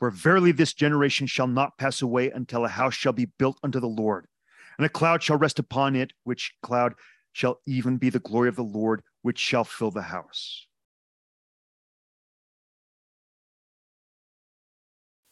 [0.00, 3.80] For verily this generation shall not pass away until a house shall be built unto
[3.80, 4.26] the Lord,
[4.76, 6.94] and a cloud shall rest upon it, which cloud
[7.32, 10.66] shall even be the glory of the Lord, which shall fill the house.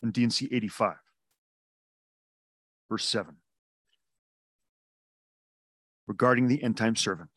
[0.03, 0.97] In D&C 85,
[2.89, 3.37] verse 7
[6.07, 7.31] regarding the end time servant.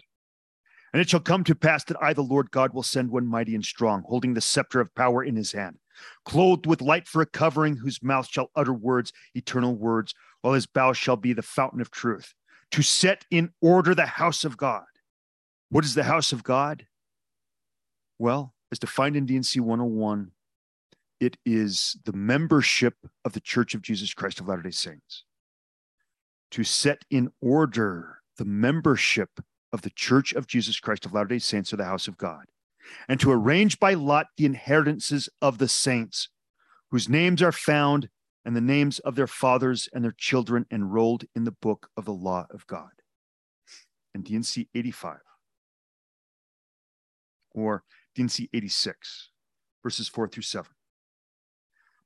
[0.93, 3.53] And it shall come to pass that I, the Lord God, will send one mighty
[3.53, 5.77] and strong, holding the scepter of power in his hand,
[6.23, 10.65] clothed with light for a covering, whose mouth shall utter words, eternal words, while his
[10.65, 12.33] bow shall be the fountain of truth,
[12.71, 14.85] to set in order the house of God.
[15.69, 16.85] What is the house of God?
[18.17, 20.31] Well, as defined in D&C 101,
[21.19, 22.95] it is the membership
[23.25, 25.23] of the Church of Jesus Christ of Latter day Saints.
[26.51, 29.29] To set in order the membership
[29.71, 32.45] of the Church of Jesus Christ of Latter day Saints or the house of God,
[33.07, 36.29] and to arrange by lot the inheritances of the saints,
[36.91, 38.09] whose names are found
[38.45, 42.13] and the names of their fathers and their children enrolled in the book of the
[42.13, 42.91] law of God.
[44.13, 45.17] And D&C 85,
[47.51, 47.83] or
[48.13, 49.29] D&C 86,
[49.83, 50.71] verses 4 through 7.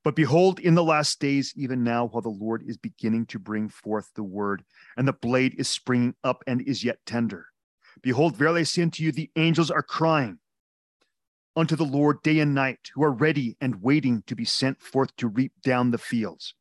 [0.10, 3.70] But behold, in the last days, even now, while the Lord is beginning to bring
[3.70, 4.64] forth the word,
[4.98, 7.46] and the blade is springing up and is yet tender,
[8.02, 10.40] behold, verily I say unto you, the angels are crying
[11.56, 15.16] unto the Lord day and night, who are ready and waiting to be sent forth
[15.18, 16.56] to reap down the fields.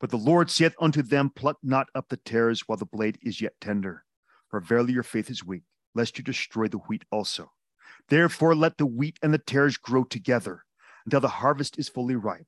[0.00, 3.38] But the Lord saith unto them, Pluck not up the tares while the blade is
[3.38, 4.06] yet tender,
[4.48, 5.64] for verily your faith is weak,
[5.94, 7.52] lest you destroy the wheat also.
[8.08, 10.64] Therefore, let the wheat and the tares grow together
[11.04, 12.46] until the harvest is fully ripe.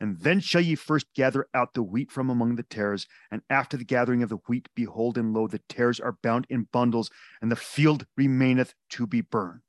[0.00, 3.06] And then shall ye first gather out the wheat from among the tares.
[3.30, 6.68] And after the gathering of the wheat, behold, and lo, the tares are bound in
[6.72, 7.10] bundles,
[7.42, 9.60] and the field remaineth to be burned.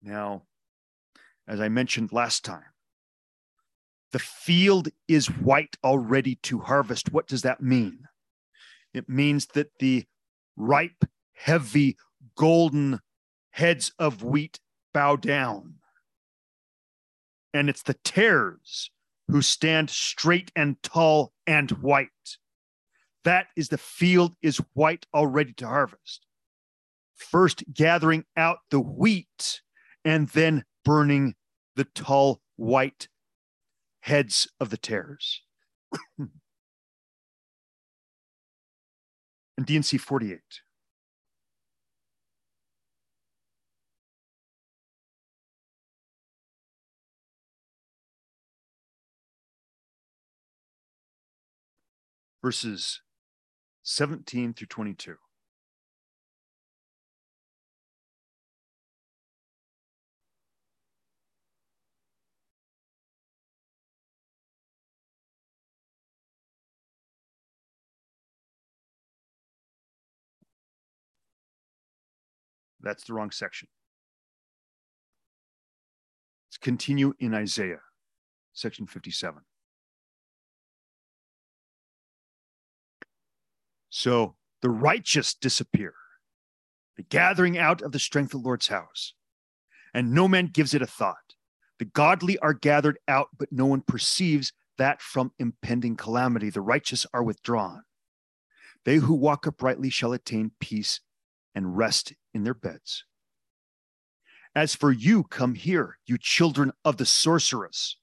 [0.00, 0.44] Now,
[1.48, 2.62] as I mentioned last time,
[4.12, 7.12] the field is white already to harvest.
[7.12, 8.06] What does that mean?
[8.92, 10.04] It means that the
[10.56, 11.96] ripe, heavy,
[12.36, 13.00] golden
[13.50, 14.60] heads of wheat
[14.92, 15.80] bow down
[17.54, 18.90] and it's the tares
[19.28, 22.08] who stand straight and tall and white.
[23.22, 26.26] That is the field is white already to harvest.
[27.14, 29.62] First gathering out the wheat
[30.04, 31.34] and then burning
[31.76, 33.08] the tall white
[34.00, 35.40] heads of the tares.
[36.18, 36.28] and
[39.64, 40.40] D&C 48.
[52.44, 53.00] Verses
[53.84, 55.14] 17 through 22.
[72.82, 73.68] That's the wrong section.
[76.48, 77.80] Let's continue in Isaiah,
[78.52, 79.40] section 57.
[83.96, 85.94] So the righteous disappear,
[86.96, 89.14] the gathering out of the strength of the Lord's house,
[89.94, 91.36] and no man gives it a thought.
[91.78, 97.06] The godly are gathered out, but no one perceives that from impending calamity the righteous
[97.14, 97.84] are withdrawn.
[98.84, 100.98] They who walk uprightly shall attain peace
[101.54, 103.04] and rest in their beds.
[104.56, 107.96] As for you, come here, you children of the sorceress,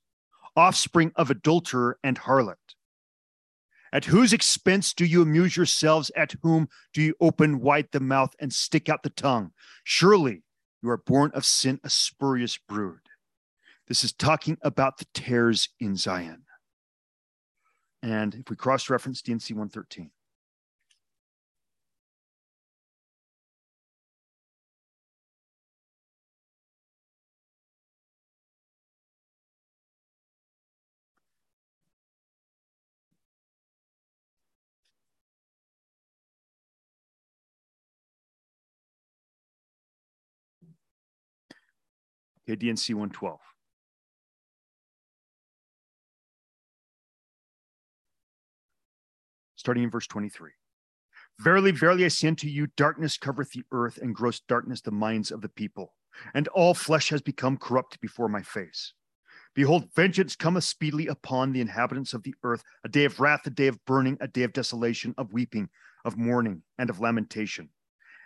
[0.55, 2.75] offspring of adulterer and harlot.
[3.93, 6.11] At whose expense do you amuse yourselves?
[6.15, 9.51] At whom do you open wide the mouth and stick out the tongue?
[9.83, 10.43] Surely
[10.81, 13.01] you are born of sin, a spurious brood.
[13.87, 16.43] This is talking about the tares in Zion.
[18.01, 20.09] And if we cross reference D&C 113,
[42.51, 43.39] Okay, D&C 112.
[49.55, 50.51] Starting in verse 23.
[51.39, 55.31] Verily, verily, I say unto you, darkness covereth the earth, and gross darkness the minds
[55.31, 55.93] of the people.
[56.33, 58.93] And all flesh has become corrupt before my face.
[59.55, 63.49] Behold, vengeance cometh speedily upon the inhabitants of the earth, a day of wrath, a
[63.49, 65.69] day of burning, a day of desolation, of weeping,
[66.03, 67.69] of mourning, and of lamentation.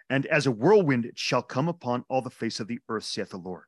[0.09, 3.29] And as a whirlwind it shall come upon all the face of the earth, saith
[3.29, 3.65] the Lord.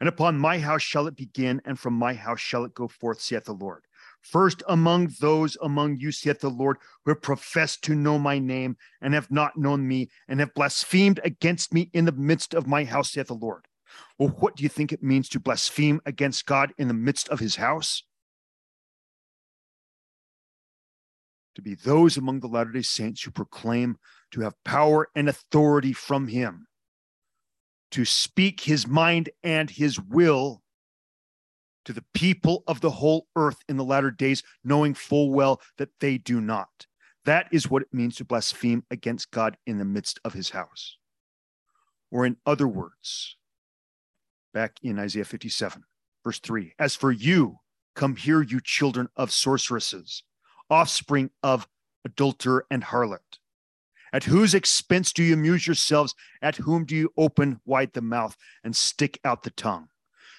[0.00, 3.20] And upon my house shall it begin, and from my house shall it go forth,
[3.20, 3.84] saith the Lord.
[4.20, 8.76] First among those among you, saith the Lord, who have professed to know my name
[9.00, 12.84] and have not known me, and have blasphemed against me in the midst of my
[12.84, 13.66] house, saith the Lord.
[14.18, 17.40] Well, what do you think it means to blaspheme against God in the midst of
[17.40, 18.04] his house?
[21.56, 23.98] To be those among the Latter day Saints who proclaim
[24.30, 26.67] to have power and authority from him
[27.92, 30.62] to speak his mind and his will
[31.84, 35.88] to the people of the whole earth in the latter days, knowing full well that
[36.00, 36.86] they do not.
[37.24, 40.98] That is what it means to blaspheme against God in the midst of his house.
[42.10, 43.36] Or, in other words,
[44.52, 45.82] back in Isaiah 57,
[46.24, 47.56] verse 3 As for you,
[47.94, 50.22] come here, you children of sorceresses,
[50.70, 51.66] offspring of
[52.04, 53.37] adulterer and harlot.
[54.12, 56.14] At whose expense do you amuse yourselves?
[56.40, 59.88] At whom do you open wide the mouth and stick out the tongue?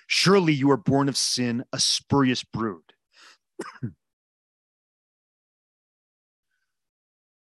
[0.07, 2.93] Surely you are born of sin, a spurious brood.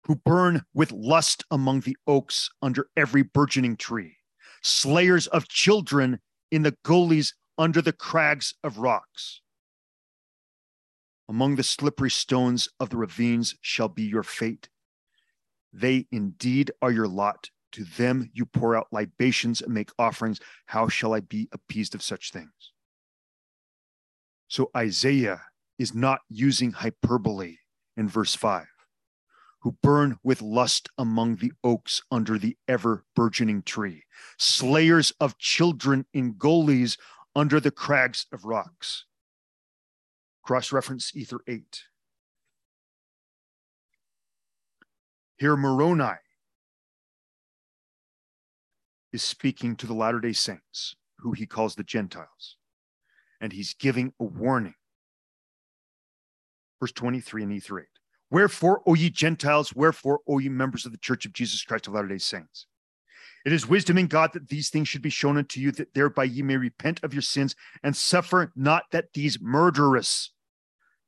[0.05, 4.17] who burn with lust among the oaks under every burgeoning tree,
[4.61, 6.19] slayers of children
[6.51, 9.41] in the gullies under the crags of rocks.
[11.29, 14.67] Among the slippery stones of the ravines shall be your fate.
[15.73, 17.49] They indeed are your lot.
[17.73, 20.39] To them you pour out libations and make offerings.
[20.65, 22.73] How shall I be appeased of such things?
[24.49, 25.41] So Isaiah
[25.79, 27.57] is not using hyperbole
[27.95, 28.67] in verse 5
[29.61, 34.03] who burn with lust among the oaks under the ever burgeoning tree,
[34.37, 36.97] slayers of children in gullies
[37.35, 39.05] under the crags of rocks.
[40.43, 41.83] Cross reference Ether 8.
[45.41, 46.19] Here, Moroni
[49.11, 52.57] is speaking to the Latter day Saints, who he calls the Gentiles,
[53.41, 54.75] and he's giving a warning.
[56.79, 57.85] Verse 23 and Ether 8.
[58.29, 61.93] Wherefore, O ye Gentiles, wherefore, O ye members of the church of Jesus Christ of
[61.93, 62.67] Latter day Saints?
[63.43, 66.25] It is wisdom in God that these things should be shown unto you, that thereby
[66.25, 70.33] ye may repent of your sins and suffer not that these murderous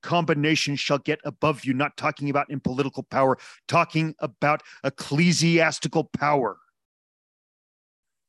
[0.03, 6.57] combination shall get above you, not talking about in political power, talking about ecclesiastical power.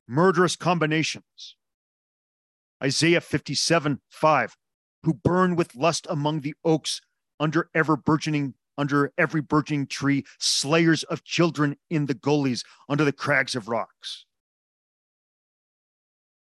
[0.09, 1.57] Murderous combinations.
[2.83, 4.57] Isaiah 57 5,
[5.03, 7.01] who burn with lust among the oaks
[7.39, 13.13] under ever burgeoning under every burgeoning tree, slayers of children in the gullies, under the
[13.13, 14.27] crags of rocks.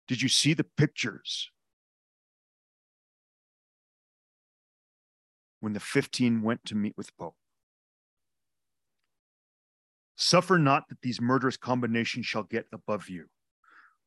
[0.07, 1.51] Did you see the pictures
[5.67, 7.35] when the 15 went to meet with Pope.
[10.15, 13.25] Suffer not that these murderous combinations shall get above you,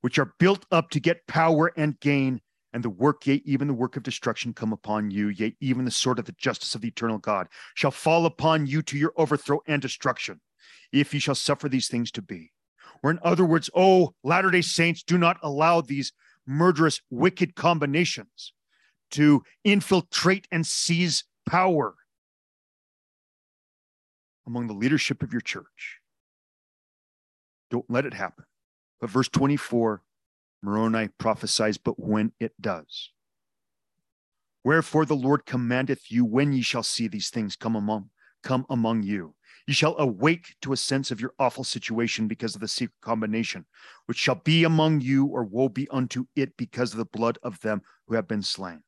[0.01, 2.41] which are built up to get power and gain,
[2.73, 5.91] and the work, yea, even the work of destruction come upon you, yea, even the
[5.91, 9.61] sword of the justice of the eternal God shall fall upon you to your overthrow
[9.67, 10.41] and destruction,
[10.95, 12.53] if ye shall suffer these things to be.
[13.03, 16.15] Or in other words, oh, Latter day Saints, do not allow these
[16.47, 18.55] murderous, wicked combinations
[19.11, 21.97] to infiltrate and seize power
[24.47, 25.99] among the leadership of your church.
[27.73, 28.45] Don't let it happen.
[29.01, 30.01] But verse 24,
[30.63, 33.11] Moroni prophesies, but when it does.
[34.63, 38.11] Wherefore the Lord commandeth you when ye shall see these things come among
[38.43, 39.35] come among you.
[39.67, 43.67] Ye shall awake to a sense of your awful situation because of the secret combination,
[44.07, 47.61] which shall be among you, or woe be unto it because of the blood of
[47.61, 48.83] them who have been slain.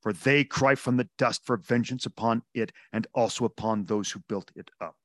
[0.00, 4.20] For they cry from the dust for vengeance upon it and also upon those who
[4.28, 4.96] built it up.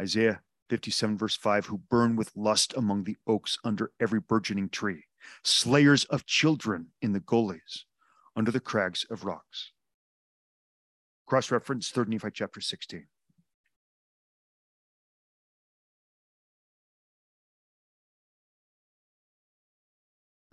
[0.00, 5.04] Isaiah 57, verse 5 who burn with lust among the oaks under every burgeoning tree,
[5.44, 7.84] slayers of children in the gullies,
[8.34, 9.72] under the crags of rocks.
[11.26, 13.06] Cross reference 3 Nephi chapter 16.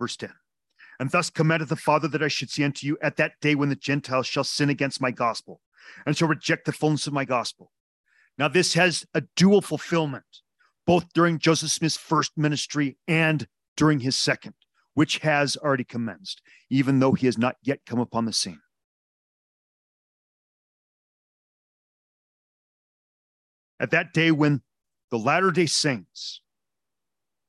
[0.00, 0.30] Verse 10.
[0.98, 3.68] And thus commanded the Father that I should see unto you at that day when
[3.68, 5.60] the Gentiles shall sin against my gospel
[6.06, 7.72] and shall reject the fullness of my gospel
[8.38, 10.24] now, this has a dual fulfillment,
[10.86, 13.46] both during Joseph Smith's first ministry and
[13.76, 14.54] during his second,
[14.94, 18.60] which has already commenced, even though he has not yet come upon the scene.
[23.78, 24.62] At that day, when
[25.10, 26.40] the latter day saints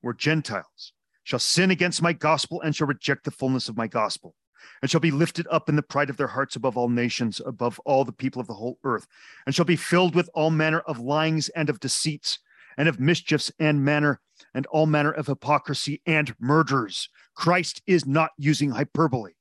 [0.02, 0.94] were Gentiles,
[1.26, 4.34] shall sin against my gospel and shall reject the fullness of my gospel
[4.82, 7.80] and shall be lifted up in the pride of their hearts above all nations, above
[7.86, 9.08] all the people of the whole earth,
[9.46, 12.40] and shall be filled with all manner of lyings and of deceits,
[12.78, 14.22] and of mischiefs and manner,
[14.54, 17.10] and all manner of hypocrisy and murders.
[17.36, 19.34] Christ is not using hyperbole.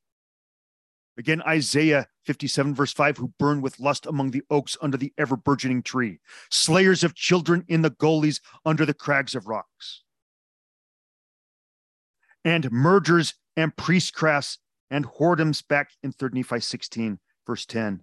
[1.16, 5.36] Again, Isaiah 57, verse 5, who burn with lust among the oaks under the ever
[5.36, 6.18] burgeoning tree,
[6.50, 10.02] slayers of children in the gullies under the crags of rocks,
[12.44, 14.58] and murderers and priestcrafts
[14.90, 18.02] and whoredoms back in 3rd Nephi 16, verse 10.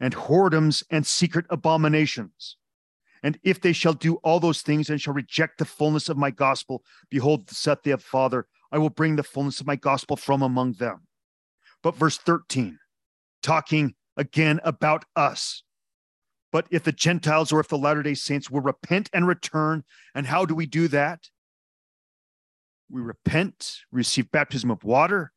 [0.00, 2.56] And whoredoms and secret abominations.
[3.22, 6.30] And if they shall do all those things and shall reject the fullness of my
[6.30, 10.74] gospel, behold, saith the Father, I will bring the fullness of my gospel from among
[10.74, 11.06] them.
[11.82, 12.78] But verse 13,
[13.42, 15.62] talking again about us.
[16.52, 19.84] But if the Gentiles or if the Latter day Saints will repent and return,
[20.14, 21.28] and how do we do that?
[22.90, 25.32] We repent, receive baptism of water,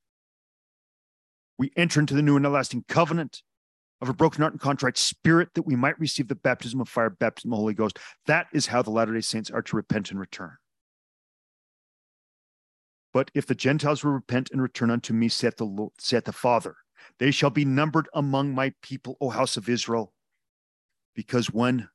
[1.57, 3.41] we enter into the new and everlasting covenant
[3.99, 7.10] of a broken heart and contrite spirit that we might receive the baptism of fire,
[7.10, 7.98] baptism of the Holy Ghost.
[8.28, 10.57] That is how the Latter day Saints are to repent and return.
[13.11, 16.32] But if the Gentiles will repent and return unto me, saith the, Lord, saith the
[16.32, 16.76] Father,
[17.18, 20.14] they shall be numbered among my people, O house of Israel.
[21.15, 21.90] Because when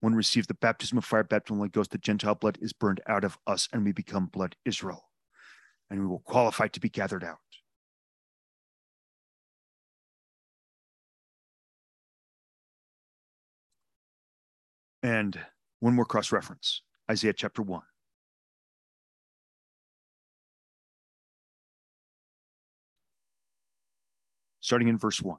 [0.00, 3.24] one receives the baptism of fire, baptism Holy Ghost, the Gentile blood is burned out
[3.24, 5.08] of us, and we become blood Israel.
[5.90, 7.38] And we will qualify to be gathered out.
[15.02, 15.38] And
[15.80, 17.82] one more cross reference Isaiah chapter 1.
[24.60, 25.38] Starting in verse 1.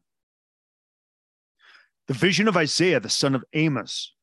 [2.07, 4.13] The vision of Isaiah, the son of Amos,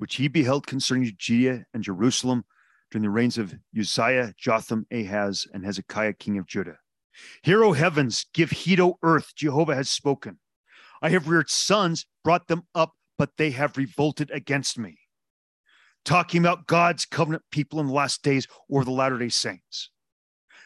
[0.00, 2.46] which he beheld concerning Judea and Jerusalem
[2.90, 6.78] during the reigns of Uzziah, Jotham, Ahaz, and Hezekiah, king of Judah.
[7.42, 10.38] Hear, O heavens, give heed, O earth, Jehovah has spoken.
[11.02, 14.98] I have reared sons, brought them up, but they have revolted against me.
[16.06, 19.90] Talking about God's covenant people in the last days or the latter day saints.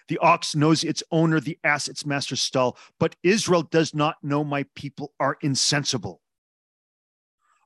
[0.06, 4.44] The ox knows its owner, the ass its master's stall, but Israel does not know
[4.44, 6.20] my people are insensible.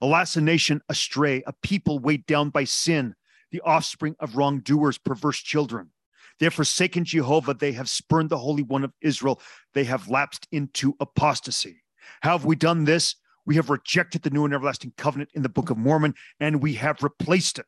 [0.01, 3.15] Alas, a nation astray, a people weighed down by sin,
[3.51, 5.91] the offspring of wrongdoers, perverse children.
[6.39, 7.55] They have forsaken Jehovah.
[7.55, 9.41] They have spurned the Holy One of Israel.
[9.75, 11.83] They have lapsed into apostasy.
[12.21, 13.17] How have we done this?
[13.45, 16.75] We have rejected the new and everlasting covenant in the Book of Mormon and we
[16.75, 17.67] have replaced it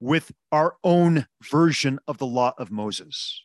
[0.00, 3.42] with our own version of the law of Moses.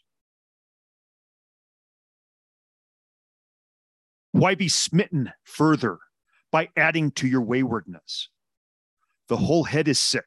[4.31, 5.99] Why be smitten further
[6.51, 8.29] by adding to your waywardness?
[9.27, 10.25] The whole head is sick.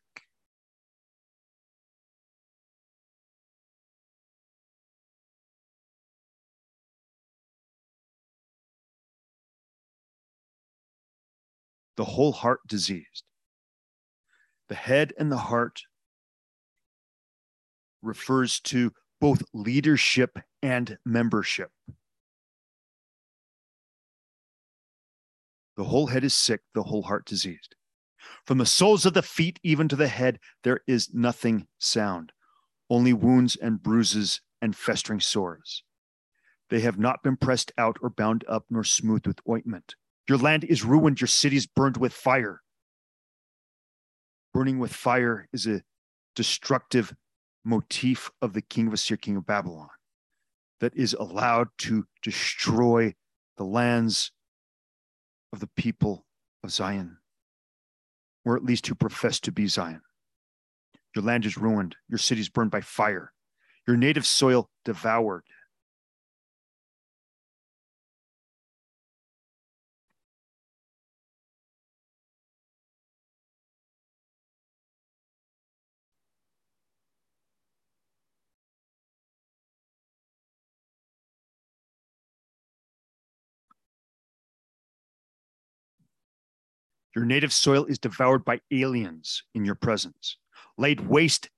[11.96, 13.24] The whole heart diseased.
[14.68, 15.82] The head and the heart
[18.02, 21.70] refers to both leadership and membership.
[25.76, 27.74] The whole head is sick, the whole heart diseased.
[28.46, 32.32] From the soles of the feet even to the head, there is nothing sound,
[32.88, 35.82] only wounds and bruises and festering sores.
[36.70, 39.94] They have not been pressed out or bound up nor smoothed with ointment.
[40.28, 42.62] Your land is ruined, your cities burned with fire.
[44.52, 45.82] Burning with fire is a
[46.34, 47.14] destructive
[47.64, 49.88] motif of the king of Assyria, king of Babylon,
[50.80, 53.14] that is allowed to destroy
[53.56, 54.30] the lands
[55.54, 56.26] of the people
[56.64, 57.18] of Zion,
[58.44, 60.02] or at least who profess to be Zion.
[61.14, 63.32] Your land is ruined, your cities burned by fire,
[63.86, 65.44] your native soil devoured.
[87.14, 90.36] Your native soil is devoured by aliens in your presence,
[90.76, 91.48] laid waste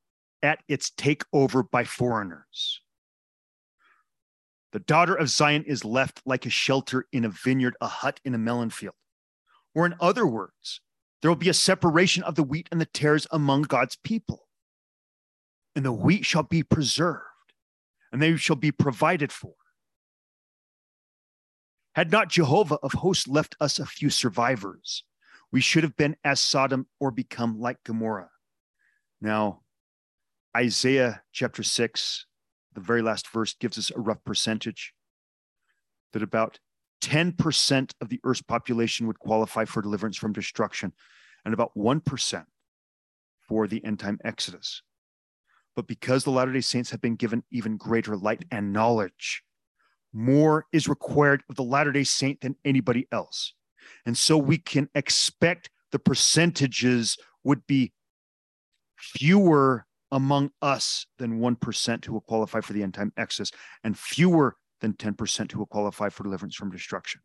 [0.43, 2.83] at its takeover by foreigners.
[4.73, 8.35] The daughter of Zion is left like a shelter in a vineyard, a hut in
[8.35, 8.95] a melon field.
[9.75, 10.81] Or, in other words,
[11.23, 14.49] there will be a separation of the wheat and the tares among God's people.
[15.75, 17.23] And the wheat shall be preserved,
[18.13, 19.55] and they shall be provided for.
[21.95, 25.05] Had not Jehovah of hosts left us a few survivors,
[25.53, 28.31] we should have been as Sodom or become like Gomorrah.
[29.21, 29.63] Now,
[30.57, 32.27] Isaiah chapter 6,
[32.75, 34.95] the very last verse, gives us a rough percentage
[36.13, 36.59] that about
[37.03, 40.93] 10% of the earth's population would qualify for deliverance from destruction,
[41.45, 42.45] and about 1%
[43.47, 44.83] for the end time exodus.
[45.77, 49.43] But because the Latter day Saints have been given even greater light and knowledge,
[50.13, 53.55] more is required of the Latter day Saint than anybody else.
[54.05, 57.93] And so we can expect the percentages would be
[58.97, 63.53] fewer among us than 1% who will qualify for the end time exodus
[63.85, 67.21] and fewer than 10% who will qualify for deliverance from destruction.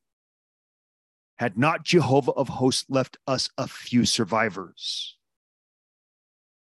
[1.37, 5.17] Had not Jehovah of hosts left us a few survivors,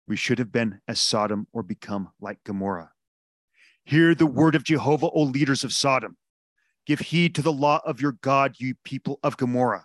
[0.07, 2.93] we should have been as Sodom or become like Gomorrah.
[3.85, 6.17] Hear the word of Jehovah, O leaders of Sodom.
[6.91, 9.85] Give heed to the law of your God, you people of Gomorrah.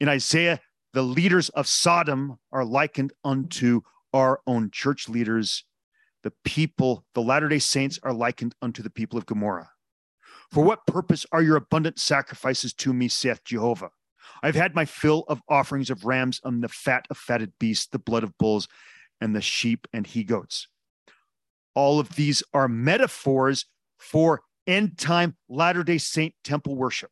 [0.00, 0.60] In Isaiah,
[0.94, 3.82] the leaders of Sodom are likened unto
[4.14, 5.66] our own church leaders.
[6.22, 9.72] The people, the Latter day Saints, are likened unto the people of Gomorrah.
[10.50, 13.90] For what purpose are your abundant sacrifices to me, saith Jehovah?
[14.42, 17.98] I've had my fill of offerings of rams and the fat of fatted beasts, the
[17.98, 18.68] blood of bulls,
[19.20, 20.66] and the sheep and he goats.
[21.74, 23.66] All of these are metaphors
[23.98, 27.10] for end time Latter day Saint temple worship.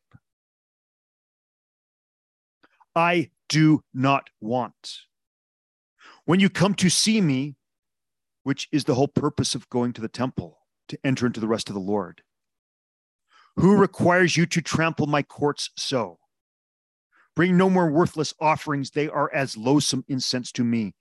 [2.95, 4.99] I do not want.
[6.25, 7.55] When you come to see me,
[8.43, 11.69] which is the whole purpose of going to the temple, to enter into the rest
[11.69, 12.21] of the Lord,
[13.55, 16.19] who requires you to trample my courts so?
[17.35, 20.95] Bring no more worthless offerings, they are as loathsome incense to me.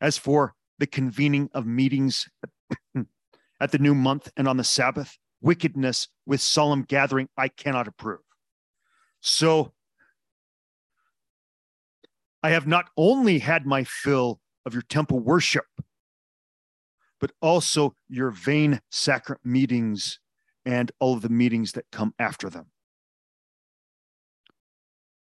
[0.00, 2.28] As for the convening of meetings
[3.60, 8.20] at the new month and on the Sabbath, wickedness with solemn gathering I cannot approve.
[9.20, 9.72] So
[12.42, 15.66] I have not only had my fill of your temple worship,
[17.20, 20.18] but also your vain sacrament meetings
[20.64, 22.66] and all of the meetings that come after them,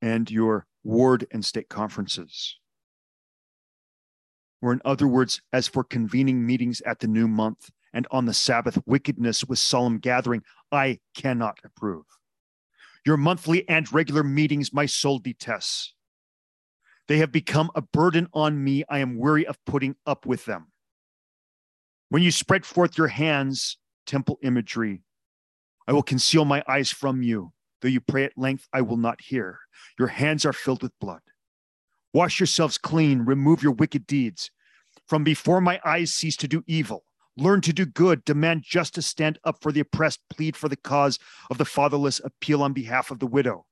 [0.03, 2.57] and your ward and state conferences.
[4.61, 8.35] Or, in other words, as for convening meetings at the new month and on the
[8.35, 12.05] Sabbath wickedness with solemn gathering, I cannot approve.
[13.07, 15.95] Your monthly and regular meetings my soul detests.
[17.07, 18.85] They have become a burden on me.
[18.89, 20.67] I am weary of putting up with them.
[22.11, 25.03] When you spread forth your hands, temple imagery,
[25.87, 27.53] I will conceal my eyes from you.
[27.81, 29.61] Though you pray at length, I will not hear.
[29.99, 31.21] Your hands are filled with blood.
[32.13, 34.51] Wash yourselves clean, remove your wicked deeds.
[35.07, 37.05] From before my eyes cease to do evil.
[37.41, 41.21] Learn to do good, demand justice, stand up for the oppressed, plead for the cause
[41.51, 43.65] of the fatherless, appeal on behalf of the widow.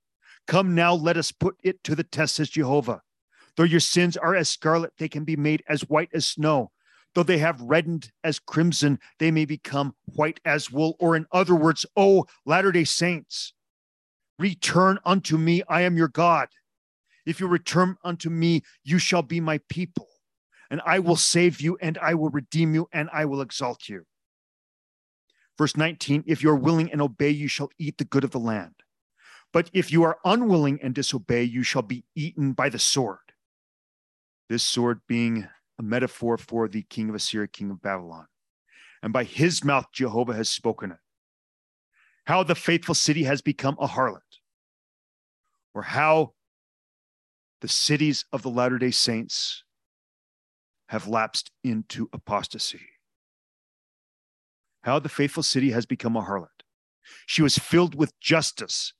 [0.46, 3.02] Come now, let us put it to the test, says Jehovah.
[3.56, 6.70] Though your sins are as scarlet, they can be made as white as snow.
[7.16, 10.94] Though they have reddened as crimson, they may become white as wool.
[11.00, 13.52] Or, in other words, O Latter day Saints,
[14.38, 16.48] return unto me, I am your God.
[17.24, 20.06] If you return unto me, you shall be my people,
[20.70, 24.06] and I will save you, and I will redeem you, and I will exalt you.
[25.58, 28.40] Verse 19 If you are willing and obey, you shall eat the good of the
[28.40, 28.74] land.
[29.52, 33.18] But if you are unwilling and disobey, you shall be eaten by the sword.
[34.48, 35.48] This sword being
[35.78, 38.26] a metaphor for the king of Assyria, king of Babylon.
[39.02, 40.98] And by his mouth, Jehovah has spoken it.
[42.26, 44.20] How the faithful city has become a harlot,
[45.74, 46.32] or how
[47.60, 49.62] the cities of the Latter day Saints
[50.88, 52.80] have lapsed into apostasy.
[54.82, 56.62] How the faithful city has become a harlot.
[57.26, 58.92] She was filled with justice.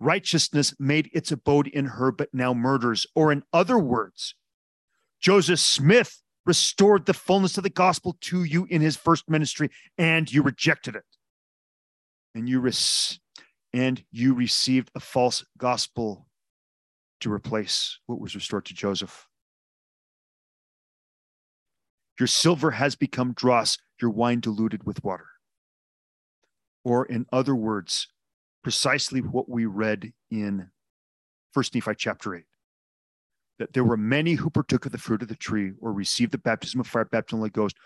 [0.00, 3.06] Righteousness made its abode in her, but now murders.
[3.14, 4.34] Or, in other words,
[5.20, 10.32] Joseph Smith restored the fullness of the gospel to you in his first ministry, and
[10.32, 11.04] you rejected it.
[12.34, 12.70] And you,
[13.72, 16.26] and you received a false gospel
[17.20, 19.27] to replace what was restored to Joseph.
[22.18, 25.26] Your silver has become dross, your wine diluted with water.
[26.84, 28.08] Or, in other words,
[28.62, 30.70] precisely what we read in
[31.52, 32.44] First Nephi chapter 8
[33.58, 36.38] that there were many who partook of the fruit of the tree or received the
[36.38, 37.76] baptism of fire, baptism of the Ghost,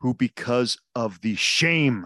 [0.00, 2.04] who, because of the shame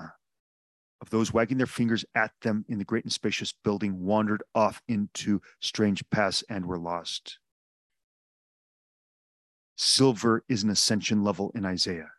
[1.01, 4.83] of those wagging their fingers at them in the great and spacious building, wandered off
[4.89, 7.39] into strange paths and were lost.
[9.77, 12.11] Silver is an ascension level in Isaiah.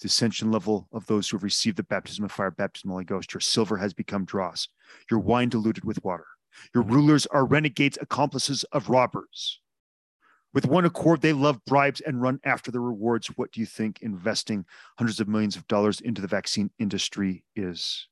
[0.00, 2.94] The ascension level of those who have received the baptism of fire, baptism of the
[2.94, 3.32] Holy Ghost.
[3.32, 4.68] Your silver has become dross,
[5.10, 6.26] your wine diluted with water.
[6.74, 9.60] Your rulers are renegades, accomplices of robbers.
[10.52, 13.26] With one accord, they love bribes and run after the rewards.
[13.28, 14.66] What do you think investing
[14.98, 18.06] hundreds of millions of dollars into the vaccine industry is?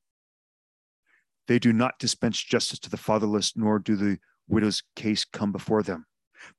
[1.47, 5.83] They do not dispense justice to the fatherless, nor do the widow's case come before
[5.83, 6.05] them.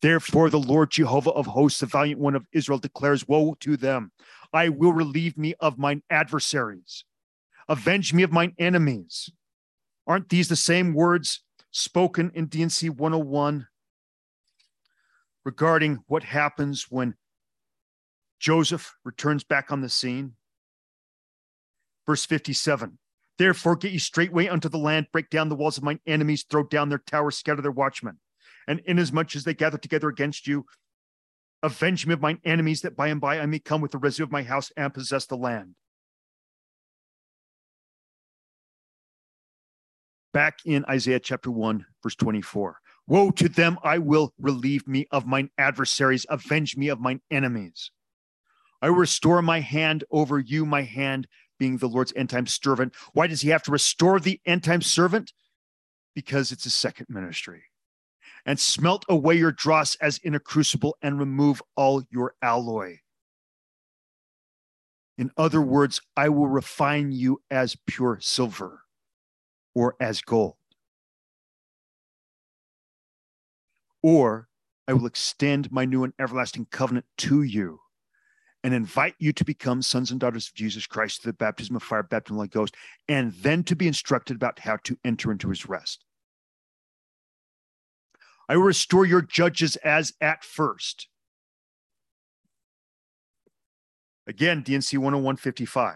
[0.00, 4.12] Therefore, the Lord Jehovah of hosts, the valiant one of Israel, declares Woe to them!
[4.52, 7.04] I will relieve me of mine adversaries,
[7.68, 9.30] avenge me of mine enemies.
[10.06, 13.66] Aren't these the same words spoken in D&C 101
[15.44, 17.14] regarding what happens when
[18.38, 20.34] Joseph returns back on the scene.
[22.06, 22.98] Verse 57
[23.38, 26.62] Therefore, get ye straightway unto the land, break down the walls of mine enemies, throw
[26.62, 28.18] down their towers, scatter their watchmen.
[28.66, 30.66] And inasmuch as they gather together against you,
[31.62, 34.24] avenge me of mine enemies, that by and by I may come with the residue
[34.24, 35.74] of my house and possess the land.
[40.32, 42.80] Back in Isaiah chapter 1, verse 24.
[43.06, 47.90] Woe to them, I will relieve me of mine adversaries, avenge me of mine enemies.
[48.80, 51.26] I restore my hand over you, my hand
[51.58, 52.94] being the Lord's end time servant.
[53.12, 55.32] Why does he have to restore the end time servant?
[56.14, 57.64] Because it's a second ministry.
[58.46, 62.98] And smelt away your dross as in a crucible and remove all your alloy.
[65.16, 68.82] In other words, I will refine you as pure silver
[69.74, 70.56] or as gold.
[74.04, 74.48] or
[74.86, 77.80] I will extend my new and everlasting covenant to you
[78.62, 81.82] and invite you to become sons and daughters of Jesus Christ through the baptism of
[81.82, 82.76] fire, baptism of the Holy Ghost,
[83.08, 86.04] and then to be instructed about how to enter into his rest.
[88.48, 91.08] I will restore your judges as at first.
[94.26, 95.94] Again, D&C 10155.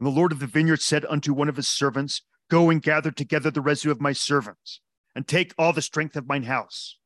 [0.00, 3.10] And the Lord of the vineyard said unto one of his servants, Go and gather
[3.10, 4.80] together the residue of my servants,
[5.14, 6.98] and take all the strength of mine house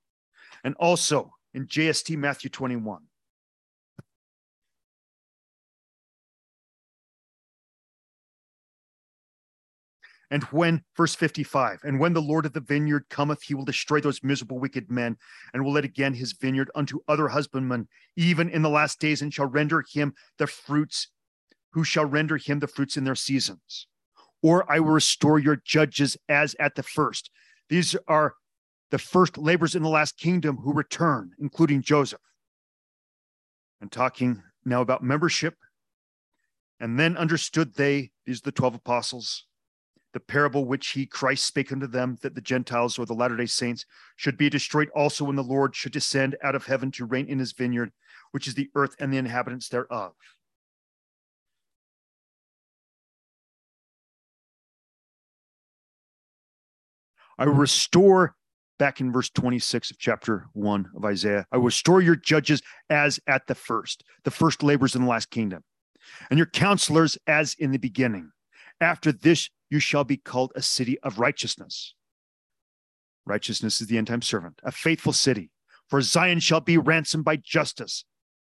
[0.65, 3.03] and also in JST Matthew 21.
[10.31, 14.01] And when, verse 55, and when the Lord of the vineyard cometh, he will destroy
[14.01, 15.17] those miserable wicked men,
[15.55, 19.33] and will let again his vineyard unto other husbandmen, even in the last days, and
[19.33, 21.09] shall render him the fruits,
[21.73, 23.87] who shall render him the fruits in their seasons.
[24.43, 27.31] Or I will restore your judges as at the first.
[27.71, 28.35] These are
[28.91, 32.21] the first laborers in the last kingdom who return, including Joseph.
[33.81, 35.55] And talking now about membership.
[36.81, 39.47] And then understood they, these are the 12 apostles,
[40.13, 43.47] the parable which he, Christ, spake unto them, that the Gentiles or the Latter day
[43.47, 43.85] Saints
[44.17, 47.39] should be destroyed also when the Lord should descend out of heaven to reign in
[47.39, 47.93] his vineyard,
[48.33, 50.15] which is the earth and the inhabitants thereof.
[57.39, 58.35] I will restore
[58.79, 61.47] back in verse 26 of chapter 1 of Isaiah.
[61.53, 65.31] I will restore your judges as at the first, the first laborers in the last
[65.31, 65.63] kingdom,
[66.31, 68.31] and your counselors as in the beginning.
[68.81, 71.95] After this, you shall be called a city of righteousness.
[73.27, 75.51] Righteousness is the end time servant, a faithful city.
[75.89, 78.05] For Zion shall be ransomed by justice.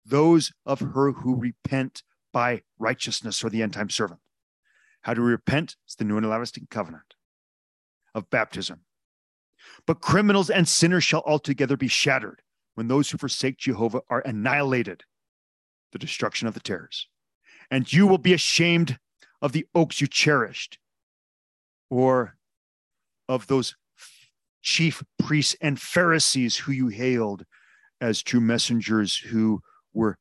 [0.06, 4.20] Those of her who repent by righteousness are the end time servant.
[5.02, 5.76] How do we repent?
[5.86, 7.16] It's the new and everlasting covenant
[8.14, 8.82] of baptism.
[9.86, 12.42] But criminals and sinners shall altogether be shattered
[12.76, 15.04] when those who forsake Jehovah are annihilated,
[15.92, 17.08] the destruction of the terrors.
[17.70, 19.00] And you will be ashamed
[19.42, 20.80] of the oaks you cherished,
[21.90, 22.36] or
[23.28, 23.76] of those
[24.62, 27.46] chief priests and Pharisees who you hailed
[28.02, 29.62] as true messengers who
[29.94, 30.18] were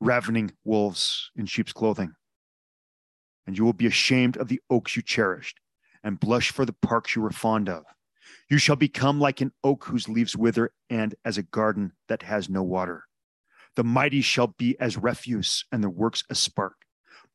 [0.00, 2.12] ravening wolves in sheep's clothing.
[3.46, 5.60] And you will be ashamed of the oaks you cherished
[6.04, 7.84] and blush for the parks you were fond of.
[8.48, 12.48] You shall become like an oak whose leaves wither and as a garden that has
[12.48, 13.04] no water.
[13.76, 16.81] The mighty shall be as refuse and the works a spark.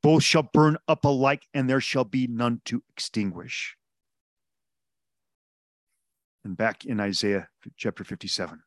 [0.04, 3.76] Both shall burn up alike, and there shall be none to extinguish.
[6.44, 8.62] And back in Isaiah chapter 57.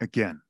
[0.00, 0.40] Again,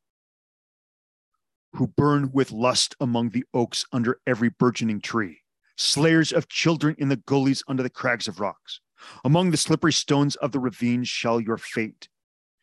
[1.72, 5.40] who burn with lust among the oaks under every burgeoning tree,
[5.76, 8.80] slayers of children in the gullies under the crags of rocks.
[9.24, 12.08] Among the slippery stones of the ravines shall your fate,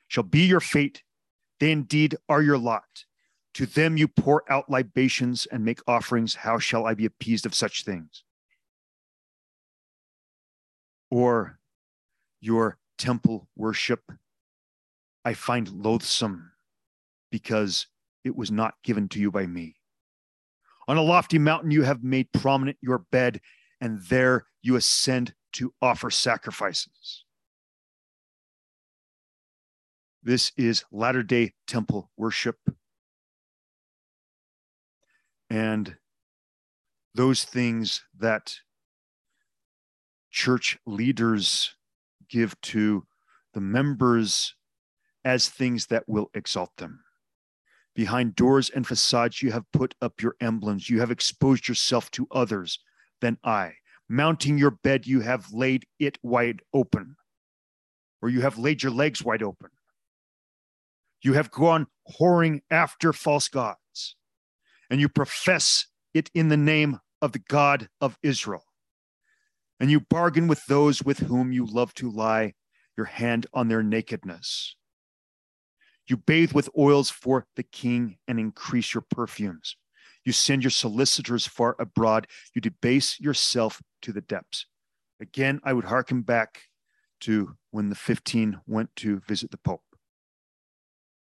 [0.08, 1.04] shall be your fate.
[1.60, 3.06] They indeed are your lot.
[3.56, 6.36] To them you pour out libations and make offerings.
[6.36, 8.24] How shall I be appeased of such things?
[11.12, 11.60] Or
[12.42, 14.02] your temple worship
[15.26, 16.52] I find loathsome
[17.32, 17.88] because
[18.24, 19.76] it was not given to you by me.
[20.88, 23.40] On a lofty mountain you have made prominent your bed,
[23.80, 27.24] and there you ascend to offer sacrifices.
[30.22, 32.58] This is latter day temple worship.
[35.54, 35.98] And
[37.14, 38.56] those things that
[40.32, 41.76] church leaders
[42.28, 43.06] give to
[43.54, 44.56] the members
[45.24, 47.04] as things that will exalt them.
[47.94, 50.90] Behind doors and facades, you have put up your emblems.
[50.90, 52.80] You have exposed yourself to others
[53.22, 53.74] than I.
[54.10, 57.16] Mounting your bed, you have laid it wide open,
[58.24, 59.70] or you have laid your legs wide open.
[61.22, 61.86] You have gone
[62.20, 63.78] whoring after false gods,
[64.90, 68.66] and you profess it in the name of the God of Israel.
[69.80, 72.54] And you bargain with those with whom you love to lie,
[72.96, 74.76] your hand on their nakedness.
[76.08, 79.78] You bathe with oils for the king and increase your perfumes.
[80.26, 82.28] You send your solicitors far abroad.
[82.54, 84.66] You debase yourself to the depths.
[85.20, 86.64] Again, I would hearken back
[87.22, 89.84] to when the 15 went to visit the Pope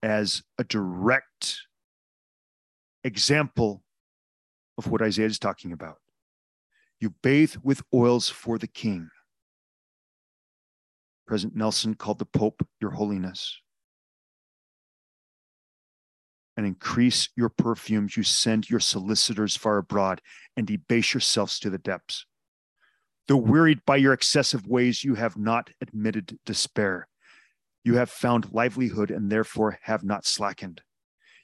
[0.02, 1.60] as a direct
[3.04, 3.82] example
[4.78, 5.98] of what Isaiah is talking about.
[7.00, 9.10] You bathe with oils for the king.
[11.26, 13.60] President Nelson called the Pope Your Holiness
[16.56, 18.16] and increase your perfumes.
[18.16, 20.20] You send your solicitors far abroad
[20.56, 22.26] and debase yourselves to the depths.
[23.26, 27.08] Though wearied by your excessive ways, you have not admitted despair.
[27.82, 30.82] You have found livelihood and therefore have not slackened.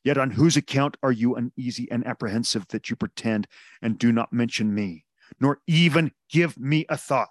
[0.02, 3.47] Yet on whose account are you uneasy and apprehensive that you pretend
[3.82, 5.05] and do not mention me,
[5.39, 7.28] nor even give me a thought?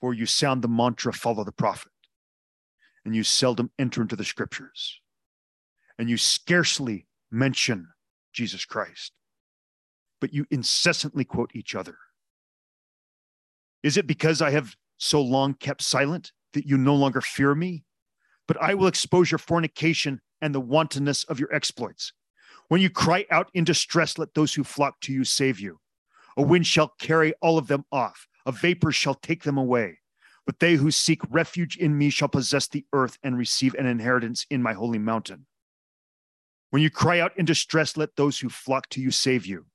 [0.00, 1.92] For you sound the mantra, follow the prophet
[3.04, 5.00] and you seldom enter into the scriptures,
[5.98, 7.88] and you scarcely mention
[8.32, 9.12] Jesus Christ,
[10.20, 11.96] but you incessantly quote each other.
[13.82, 17.84] Is it because I have so long kept silent that you no longer fear me?
[18.50, 22.12] But I will expose your fornication and the wantonness of your exploits.
[22.66, 25.78] When you cry out in distress, let those who flock to you save you.
[26.36, 30.00] A wind shall carry all of them off, a vapor shall take them away.
[30.46, 34.46] But they who seek refuge in me shall possess the earth and receive an inheritance
[34.50, 35.46] in my holy mountain.
[36.70, 39.66] When you cry out in distress, let those who flock to you save you.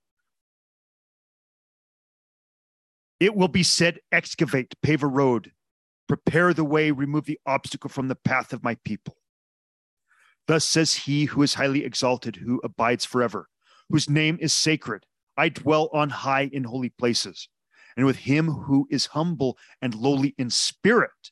[3.22, 5.54] It will be said, excavate, pave a road,
[6.08, 9.18] prepare the way, remove the obstacle from the path of my people.
[10.48, 13.48] Thus says he who is highly exalted, who abides forever,
[13.90, 15.06] whose name is sacred.
[15.38, 17.50] I dwell on high in holy places
[17.98, 21.32] and with him who is humble and lowly in spirit,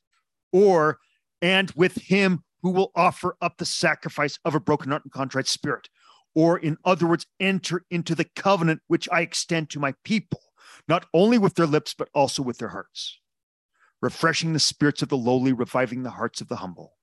[0.51, 0.99] or
[1.41, 5.47] and with him who will offer up the sacrifice of a broken heart and contrite
[5.47, 5.89] spirit,
[6.35, 10.41] or in other words, enter into the covenant which I extend to my people,
[10.87, 13.19] not only with their lips, but also with their hearts,
[14.03, 16.97] refreshing the spirits of the lowly, reviving the hearts of the humble.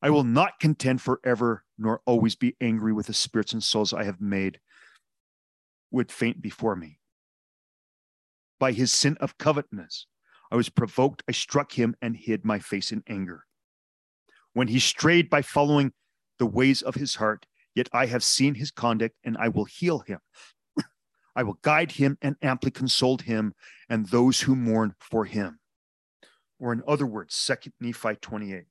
[0.00, 4.04] I will not contend forever, nor always be angry with the spirits and souls I
[4.04, 4.60] have made
[5.90, 7.00] would faint before me.
[8.58, 10.06] by his sin of covetousness.
[10.50, 13.44] I was provoked, I struck him and hid my face in anger.
[14.54, 15.92] When he strayed by following
[16.38, 19.98] the ways of his heart, yet I have seen his conduct and I will heal
[19.98, 20.20] him.
[21.34, 23.54] I will guide him and amply console him
[23.88, 25.58] and those who mourn for him.
[26.58, 28.64] Or in other words, 2 Nephi 28.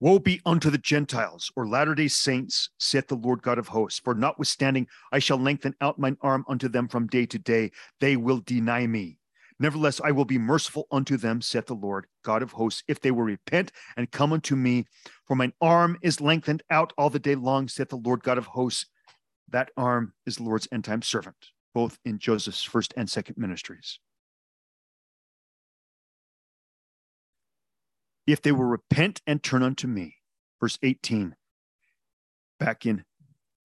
[0.00, 4.00] Woe be unto the Gentiles or latter day saints, saith the Lord God of hosts.
[4.00, 7.70] For notwithstanding, I shall lengthen out mine arm unto them from day to day.
[8.00, 9.18] They will deny me.
[9.60, 13.10] Nevertheless, I will be merciful unto them, saith the Lord God of hosts, if they
[13.10, 14.86] will repent and come unto me.
[15.26, 18.46] For mine arm is lengthened out all the day long, saith the Lord God of
[18.46, 18.86] hosts.
[19.48, 21.36] That arm is the Lord's end time servant,
[21.72, 24.00] both in Joseph's first and second ministries.
[28.26, 30.16] If they will repent and turn unto me.
[30.60, 31.36] Verse 18,
[32.58, 33.04] back in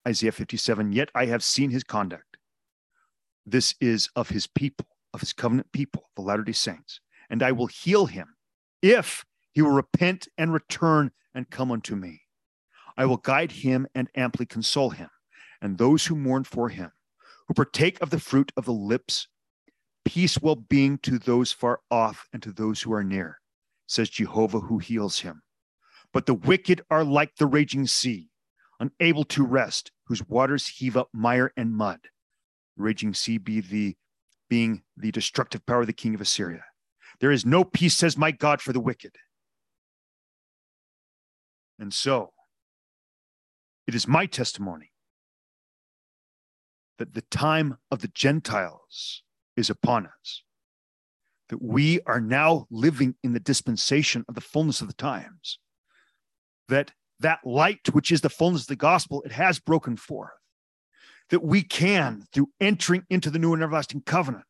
[0.07, 2.37] Isaiah 57, yet I have seen his conduct.
[3.45, 7.51] This is of his people of his covenant people, the Latter day Saints, and I
[7.51, 8.35] will heal him
[8.81, 12.21] if he will repent and return and come unto me.
[12.97, 15.09] I will guide him and amply console him,
[15.61, 16.91] and those who mourn for him,
[17.47, 19.27] who partake of the fruit of the lips,
[20.05, 23.39] peace, well being to those far off and to those who are near,
[23.87, 25.41] says Jehovah who heals him.
[26.11, 28.29] But the wicked are like the raging sea,
[28.79, 31.99] unable to rest, whose waters heave up mire and mud.
[32.75, 33.95] Raging sea be the
[34.49, 36.65] being the destructive power of the king of Assyria.
[37.19, 39.15] There is no peace, says my God, for the wicked.
[41.77, 42.33] And so,
[43.87, 44.91] it is my testimony
[46.97, 49.23] that the time of the Gentiles
[49.55, 50.43] is upon us,
[51.47, 55.59] that we are now living in the dispensation of the fullness of the times,
[56.67, 60.38] that that light, which is the fullness of the gospel, it has broken forth
[61.29, 64.45] that we can, through entering into the new and everlasting covenant,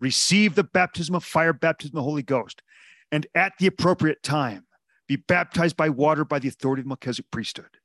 [0.00, 2.62] receive the baptism of fire, baptism of the Holy Ghost,
[3.10, 4.66] and at the appropriate time
[5.06, 7.78] be baptized by water by the authority of the Melchizedek priesthood.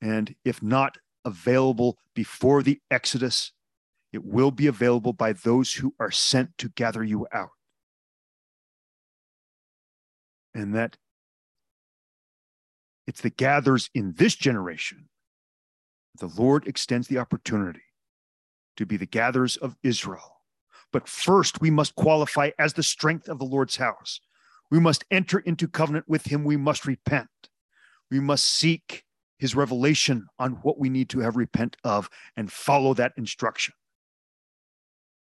[0.00, 3.52] And if not available before the Exodus,
[4.12, 7.50] it will be available by those who are sent to gather you out.
[10.54, 10.96] And that
[13.06, 15.08] it's the gathers in this generation
[16.18, 17.82] the Lord extends the opportunity
[18.76, 20.42] to be the gatherers of Israel.
[20.92, 24.20] But first, we must qualify as the strength of the Lord's house.
[24.70, 26.44] We must enter into covenant with him.
[26.44, 27.28] We must repent.
[28.10, 29.04] We must seek
[29.38, 33.74] his revelation on what we need to have repent of and follow that instruction.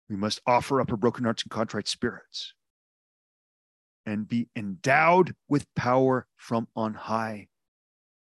[0.09, 2.53] We must offer up our broken hearts and contrite spirits
[4.07, 7.48] and be endowed with power from on high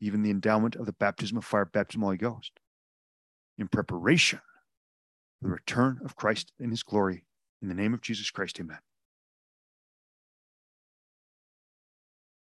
[0.03, 2.53] even the endowment of the baptism of fire, baptism of the Holy Ghost,
[3.57, 4.41] in preparation
[5.41, 7.25] for the return of Christ in his glory.
[7.63, 8.79] In the name of Jesus Christ, amen.